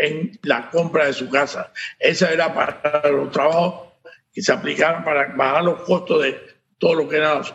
en 0.00 0.38
la 0.42 0.70
compra 0.70 1.06
de 1.06 1.12
su 1.12 1.28
casa. 1.28 1.72
Esa 1.98 2.32
era 2.32 2.54
para 2.54 3.08
los 3.10 3.30
trabajos 3.30 3.90
que 4.32 4.42
se 4.42 4.52
aplicaban 4.52 5.04
para 5.04 5.34
bajar 5.34 5.64
los 5.64 5.82
costos 5.82 6.22
de 6.22 6.40
todo 6.78 6.94
lo 6.94 7.08
que 7.08 7.16
eran 7.16 7.38
las 7.38 7.54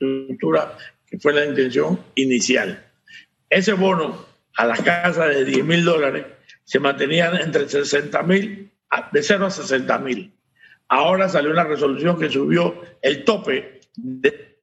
infraestructura, 0.00 0.76
que 1.06 1.18
fue 1.18 1.32
la 1.32 1.44
intención 1.44 2.00
inicial. 2.14 2.86
Ese 3.48 3.72
bono 3.72 4.26
a 4.56 4.66
las 4.66 4.80
casas 4.82 5.34
de 5.34 5.44
10 5.44 5.64
mil 5.64 5.84
dólares 5.84 6.26
se 6.64 6.78
mantenían 6.78 7.36
entre 7.36 7.68
60 7.68 8.22
mil, 8.22 8.70
de 9.12 9.22
0 9.22 9.46
a 9.46 9.50
60 9.50 9.98
mil. 9.98 10.32
Ahora 10.88 11.28
salió 11.28 11.50
una 11.50 11.64
resolución 11.64 12.18
que 12.18 12.30
subió 12.30 12.82
el 13.02 13.24
tope 13.24 13.80
de 13.96 14.58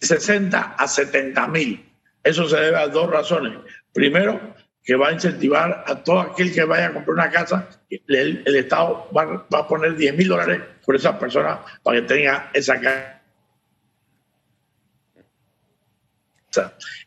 60 0.00 0.74
a 0.78 0.88
70 0.88 1.48
mil. 1.48 1.90
Eso 2.22 2.48
se 2.48 2.56
debe 2.56 2.76
a 2.76 2.88
dos 2.88 3.10
razones. 3.10 3.58
Primero, 3.92 4.54
que 4.86 4.94
va 4.94 5.08
a 5.08 5.12
incentivar 5.12 5.84
a 5.84 5.96
todo 6.04 6.20
aquel 6.20 6.54
que 6.54 6.62
vaya 6.62 6.86
a 6.86 6.92
comprar 6.92 7.14
una 7.14 7.28
casa, 7.28 7.68
el, 7.90 8.46
Estado 8.46 9.10
va, 9.14 9.44
a 9.58 9.66
poner 9.66 9.96
10 9.96 10.16
mil 10.16 10.28
dólares 10.28 10.62
por 10.84 10.94
esa 10.94 11.18
persona 11.18 11.58
para 11.82 12.00
que 12.00 12.06
tenga 12.06 12.50
esa 12.54 12.80
casa. 12.80 13.20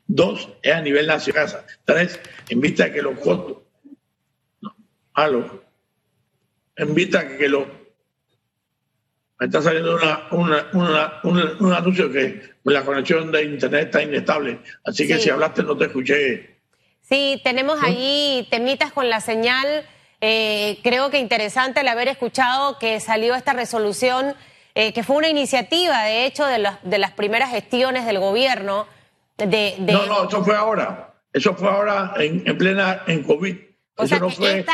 Dos, 0.05 0.49
es 0.61 0.73
a 0.73 0.81
nivel 0.81 1.07
nacional. 1.07 1.47
Tres, 1.85 2.19
en 2.49 2.59
vista 2.59 2.83
de 2.83 2.91
que 2.91 3.01
los 3.01 3.17
costos. 3.17 3.59
No, 4.61 4.75
En 6.75 6.93
vista 6.93 7.23
de 7.23 7.37
que 7.37 7.47
los. 7.47 7.65
Me 9.39 9.45
está 9.45 9.61
saliendo 9.61 9.95
una, 10.31 11.21
un 11.23 11.73
anuncio 11.73 12.11
que 12.11 12.41
la 12.65 12.83
conexión 12.83 13.31
de 13.31 13.43
internet 13.43 13.85
está 13.85 14.03
inestable. 14.03 14.59
Así 14.83 15.07
que 15.07 15.17
si 15.17 15.29
hablaste, 15.29 15.63
no 15.63 15.77
te 15.77 15.85
escuché. 15.85 16.58
Sí, 17.09 17.41
tenemos 17.43 17.81
ahí 17.81 18.47
temitas 18.51 18.91
con 18.91 19.09
la 19.09 19.19
señal. 19.19 19.85
Eh, 20.21 20.79
creo 20.83 21.09
que 21.09 21.17
interesante 21.17 21.81
el 21.81 21.87
haber 21.87 22.07
escuchado 22.07 22.77
que 22.77 22.99
salió 22.99 23.35
esta 23.35 23.53
resolución, 23.53 24.35
eh, 24.75 24.93
que 24.93 25.03
fue 25.03 25.15
una 25.15 25.29
iniciativa, 25.29 26.03
de 26.03 26.25
hecho, 26.25 26.45
de, 26.45 26.71
de 26.83 26.97
las 26.97 27.11
primeras 27.11 27.49
gestiones 27.49 28.05
del 28.05 28.19
gobierno 28.19 28.85
no, 29.45 30.05
no, 30.05 30.27
eso 30.27 30.43
fue 30.43 30.55
ahora. 30.55 31.13
Eso 31.31 31.55
fue 31.55 31.69
ahora 31.69 32.13
en, 32.17 32.57
plena 32.57 33.03
en 33.07 33.23
COVID. 33.23 33.55
O 33.95 34.07
sea, 34.07 34.17
esta, 34.17 34.73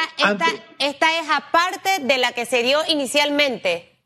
esta, 0.78 1.20
es 1.20 1.30
aparte 1.32 1.90
de 2.02 2.18
la 2.18 2.32
que 2.34 2.46
se 2.46 2.62
dio 2.62 2.80
inicialmente, 2.88 3.98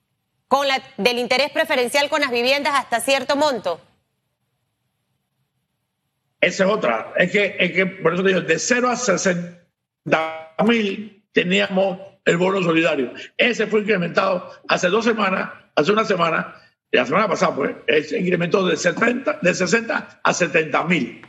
con 0.48 0.68
la, 0.68 0.82
del 0.98 1.20
interés 1.20 1.52
preferencial 1.52 2.10
con 2.10 2.22
las 2.22 2.32
viviendas 2.32 2.74
hasta 2.76 3.02
cierto 3.02 3.36
monto. 3.36 3.82
Esa 6.42 6.64
es 6.66 6.70
otra. 6.70 7.14
Es 7.18 7.32
que, 7.32 7.56
es 7.60 7.72
que 7.72 7.86
por 7.86 8.14
eso 8.14 8.24
te 8.24 8.30
digo, 8.30 8.42
de 8.42 8.60
0 8.60 8.90
a 8.90 8.96
60 8.96 9.60
mil 10.66 11.24
teníamos 11.32 12.00
el 12.26 12.38
bono 12.38 12.62
solidario. 12.62 13.14
Ese 13.38 13.68
fue 13.68 13.82
incrementado 13.82 14.52
hace 14.68 14.88
dos 14.88 15.06
semanas, 15.06 15.50
hace 15.76 15.92
una 15.92 16.06
semana, 16.06 16.56
la 16.92 17.06
semana 17.06 17.28
pasada, 17.28 17.56
pues, 17.56 17.76
se 18.08 18.20
incrementó 18.20 18.66
de, 18.66 18.76
70, 18.76 19.40
de 19.42 19.54
60 19.54 20.22
a 20.24 20.34
70 20.34 20.84
mil. 20.86 21.22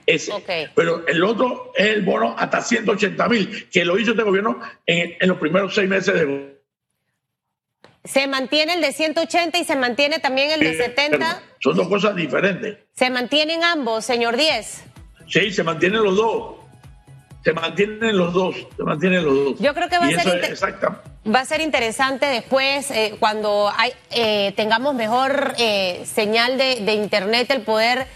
Pero 0.75 1.07
el 1.07 1.25
otro 1.25 1.73
es 1.77 1.87
el 1.87 2.03
bono 2.03 2.35
hasta 2.39 2.63
180 2.63 3.29
mil, 3.29 3.69
que 3.69 3.85
lo 3.85 3.99
hizo 3.99 4.13
este 4.13 4.23
gobierno 4.23 4.61
en, 4.87 5.17
los 5.29 5.39
primeros 5.39 5.75
seis 5.75 5.89
meses 5.89 6.15
de. 6.15 6.61
Se 8.05 8.27
mantiene 8.27 8.75
el 8.75 8.81
de 8.81 8.93
180 8.93 9.59
y 9.59 9.65
se 9.65 9.77
mantiene 9.77 10.21
también 10.21 10.51
el 10.51 10.61
de 10.61 10.75
70. 10.75 11.43
Son 11.59 11.77
dos 11.77 11.89
cosas 11.89 12.17
diferentes. 12.17 12.79
¿Se 12.95 13.11
mantienen 13.11 13.63
ambos, 13.63 14.07
señor 14.07 14.39
10? 14.39 14.85
Sí, 15.31 15.53
se 15.53 15.63
mantienen 15.63 16.03
los 16.03 16.17
dos. 16.17 16.55
Se 17.45 17.53
mantienen 17.53 18.17
los 18.17 18.35
dos. 18.35 18.55
Se 18.77 18.83
mantienen 18.83 19.25
los 19.25 19.35
dos. 19.35 19.59
Yo 19.61 19.73
creo 19.73 19.89
que 19.89 19.99
va 19.99 20.07
a 20.07 20.11
ser 20.11 20.59
va 21.27 21.41
a 21.41 21.45
ser 21.45 21.61
interesante 21.61 22.27
después 22.27 22.91
eh, 22.91 23.17
cuando 23.19 23.71
hay, 23.77 23.93
eh, 24.11 24.53
tengamos 24.57 24.95
mejor 24.95 25.55
eh, 25.59 26.03
señal 26.05 26.59
de, 26.59 26.81
de, 26.81 26.95
internet 26.95 27.51
el 27.51 27.63
poder 27.63 28.07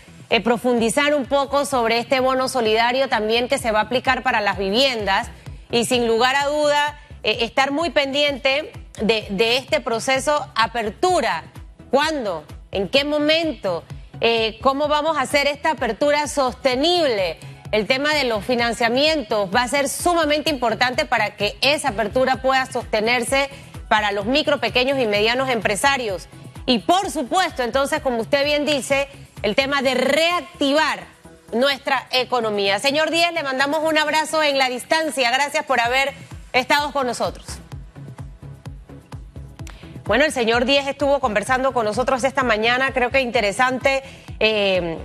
profundizar 0.42 1.14
un 1.14 1.26
poco 1.26 1.64
sobre 1.64 1.98
este 1.98 2.18
bono 2.18 2.48
solidario 2.48 3.08
también 3.08 3.46
que 3.46 3.58
se 3.58 3.70
va 3.70 3.80
a 3.80 3.82
aplicar 3.82 4.24
para 4.24 4.40
las 4.40 4.58
viviendas 4.58 5.28
y 5.70 5.84
sin 5.84 6.08
lugar 6.08 6.34
a 6.34 6.46
duda 6.46 6.98
estar 7.22 7.70
muy 7.70 7.90
pendiente 7.90 8.72
de, 9.00 9.26
de, 9.30 9.58
este 9.58 9.80
proceso 9.80 10.50
apertura. 10.56 11.44
¿Cuándo? 11.90 12.44
¿En 12.72 12.88
qué 12.88 13.04
momento? 13.04 13.84
¿Cómo 14.62 14.88
vamos 14.88 15.16
a 15.16 15.22
hacer 15.22 15.46
esta 15.46 15.72
apertura 15.72 16.26
sostenible? 16.28 17.38
el 17.74 17.88
tema 17.88 18.14
de 18.14 18.22
los 18.22 18.44
financiamientos 18.44 19.50
va 19.52 19.62
a 19.62 19.68
ser 19.68 19.88
sumamente 19.88 20.48
importante 20.48 21.06
para 21.06 21.34
que 21.34 21.56
esa 21.60 21.88
apertura 21.88 22.36
pueda 22.36 22.66
sostenerse 22.66 23.50
para 23.88 24.12
los 24.12 24.26
micro, 24.26 24.60
pequeños 24.60 24.96
y 25.00 25.06
medianos 25.06 25.50
empresarios. 25.50 26.28
Y 26.66 26.78
por 26.78 27.10
supuesto, 27.10 27.64
entonces, 27.64 28.00
como 28.00 28.18
usted 28.18 28.44
bien 28.44 28.64
dice, 28.64 29.08
el 29.42 29.56
tema 29.56 29.82
de 29.82 29.94
reactivar 29.94 31.00
nuestra 31.52 32.06
economía. 32.12 32.78
Señor 32.78 33.10
Díaz, 33.10 33.32
le 33.32 33.42
mandamos 33.42 33.80
un 33.82 33.98
abrazo 33.98 34.40
en 34.40 34.56
la 34.56 34.68
distancia. 34.68 35.32
Gracias 35.32 35.64
por 35.64 35.80
haber 35.80 36.14
estado 36.52 36.92
con 36.92 37.08
nosotros. 37.08 37.58
Bueno, 40.06 40.24
el 40.26 40.32
señor 40.32 40.66
Díaz 40.66 40.86
estuvo 40.86 41.18
conversando 41.18 41.72
con 41.72 41.86
nosotros 41.86 42.24
esta 42.24 42.42
mañana, 42.42 42.92
creo 42.92 43.10
que 43.10 43.22
interesante. 43.22 44.02
Eh, 44.38 44.98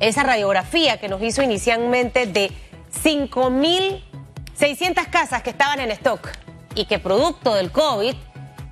esa 0.00 0.24
radiografía 0.24 0.98
que 0.98 1.08
nos 1.08 1.22
hizo 1.22 1.40
inicialmente 1.42 2.26
de 2.26 2.50
5.600 3.04 5.08
casas 5.08 5.44
que 5.44 5.50
estaban 5.50 5.78
en 5.78 5.92
stock 5.92 6.30
y 6.74 6.86
que 6.86 6.98
producto 6.98 7.54
del 7.54 7.70
COVID, 7.70 8.16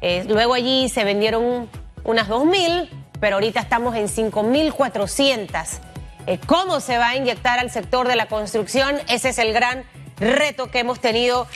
eh, 0.00 0.24
luego 0.26 0.54
allí 0.54 0.88
se 0.88 1.04
vendieron 1.04 1.70
unas 2.02 2.28
2.000, 2.28 2.88
pero 3.20 3.36
ahorita 3.36 3.60
estamos 3.60 3.94
en 3.94 4.08
5.400. 4.08 5.78
Eh, 6.26 6.40
¿Cómo 6.46 6.80
se 6.80 6.98
va 6.98 7.10
a 7.10 7.16
inyectar 7.16 7.60
al 7.60 7.70
sector 7.70 8.08
de 8.08 8.16
la 8.16 8.26
construcción? 8.26 8.96
Ese 9.08 9.28
es 9.28 9.38
el 9.38 9.52
gran 9.52 9.84
reto 10.18 10.72
que 10.72 10.80
hemos 10.80 10.98
tenido 10.98 11.46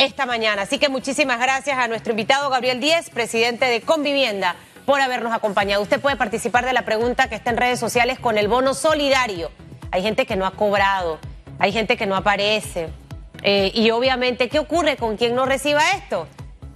esta 0.00 0.24
mañana. 0.24 0.62
Así 0.62 0.78
que 0.78 0.88
muchísimas 0.88 1.38
gracias 1.38 1.78
a 1.78 1.86
nuestro 1.86 2.12
invitado 2.12 2.48
Gabriel 2.48 2.80
Díez, 2.80 3.10
presidente 3.10 3.66
de 3.66 3.82
Convivienda 3.82 4.56
por 4.86 5.00
habernos 5.00 5.32
acompañado. 5.32 5.82
Usted 5.82 6.00
puede 6.00 6.16
participar 6.16 6.64
de 6.64 6.72
la 6.72 6.86
pregunta 6.86 7.28
que 7.28 7.34
está 7.34 7.50
en 7.50 7.58
redes 7.58 7.78
sociales 7.78 8.18
con 8.18 8.38
el 8.38 8.48
bono 8.48 8.72
solidario. 8.72 9.50
Hay 9.90 10.02
gente 10.02 10.24
que 10.24 10.36
no 10.36 10.46
ha 10.46 10.52
cobrado, 10.52 11.18
hay 11.58 11.72
gente 11.72 11.98
que 11.98 12.06
no 12.06 12.16
aparece. 12.16 12.88
Eh, 13.42 13.72
y 13.74 13.90
obviamente, 13.90 14.48
¿qué 14.48 14.58
ocurre 14.58 14.96
con 14.96 15.18
quien 15.18 15.34
no 15.34 15.44
reciba 15.44 15.82
esto? 15.92 16.26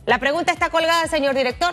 La 0.04 0.18
pregunta 0.18 0.52
está 0.52 0.68
colgada, 0.68 1.06
señor 1.06 1.34
director. 1.34 1.72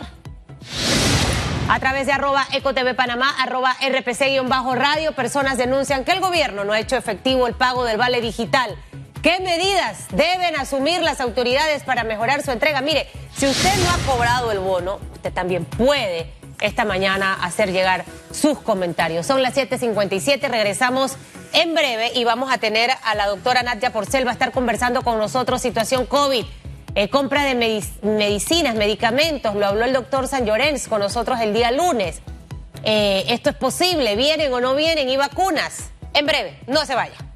A 1.68 1.78
través 1.80 2.06
de 2.06 2.12
arroba 2.12 2.46
ecotv 2.52 2.94
panamá, 2.96 3.30
arroba 3.38 3.76
rpc-radio, 3.80 5.12
personas 5.12 5.58
denuncian 5.58 6.04
que 6.04 6.12
el 6.12 6.20
gobierno 6.20 6.64
no 6.64 6.72
ha 6.72 6.80
hecho 6.80 6.96
efectivo 6.96 7.46
el 7.46 7.54
pago 7.54 7.84
del 7.84 7.98
vale 7.98 8.22
digital. 8.22 8.76
¿Qué 9.22 9.38
medidas 9.38 10.06
deben 10.10 10.56
asumir 10.56 11.00
las 11.00 11.20
autoridades 11.20 11.84
para 11.84 12.02
mejorar 12.02 12.42
su 12.42 12.50
entrega? 12.50 12.80
Mire, 12.80 13.06
si 13.32 13.46
usted 13.46 13.72
no 13.84 13.90
ha 13.90 14.12
cobrado 14.12 14.50
el 14.50 14.58
bono, 14.58 14.98
usted 15.14 15.32
también 15.32 15.64
puede 15.64 16.26
esta 16.60 16.84
mañana 16.84 17.34
hacer 17.34 17.70
llegar 17.70 18.04
sus 18.32 18.58
comentarios. 18.58 19.24
Son 19.24 19.40
las 19.40 19.54
7:57, 19.54 20.48
regresamos 20.48 21.14
en 21.52 21.72
breve 21.72 22.10
y 22.16 22.24
vamos 22.24 22.52
a 22.52 22.58
tener 22.58 22.90
a 23.04 23.14
la 23.14 23.28
doctora 23.28 23.62
Nadia 23.62 23.92
Porcel, 23.92 24.26
va 24.26 24.30
a 24.30 24.32
estar 24.32 24.50
conversando 24.50 25.02
con 25.02 25.18
nosotros 25.18 25.62
situación 25.62 26.04
COVID. 26.04 26.44
Eh, 26.96 27.08
compra 27.08 27.44
de 27.44 27.86
medicinas, 28.02 28.74
medicamentos, 28.74 29.54
lo 29.54 29.66
habló 29.66 29.84
el 29.84 29.92
doctor 29.92 30.26
San 30.26 30.46
Llorens 30.46 30.88
con 30.88 30.98
nosotros 30.98 31.38
el 31.40 31.54
día 31.54 31.70
lunes. 31.70 32.22
Eh, 32.82 33.24
esto 33.28 33.50
es 33.50 33.56
posible, 33.56 34.16
vienen 34.16 34.52
o 34.52 34.60
no 34.60 34.74
vienen 34.74 35.08
y 35.08 35.16
vacunas. 35.16 35.90
En 36.12 36.26
breve, 36.26 36.58
no 36.66 36.84
se 36.84 36.96
vaya. 36.96 37.31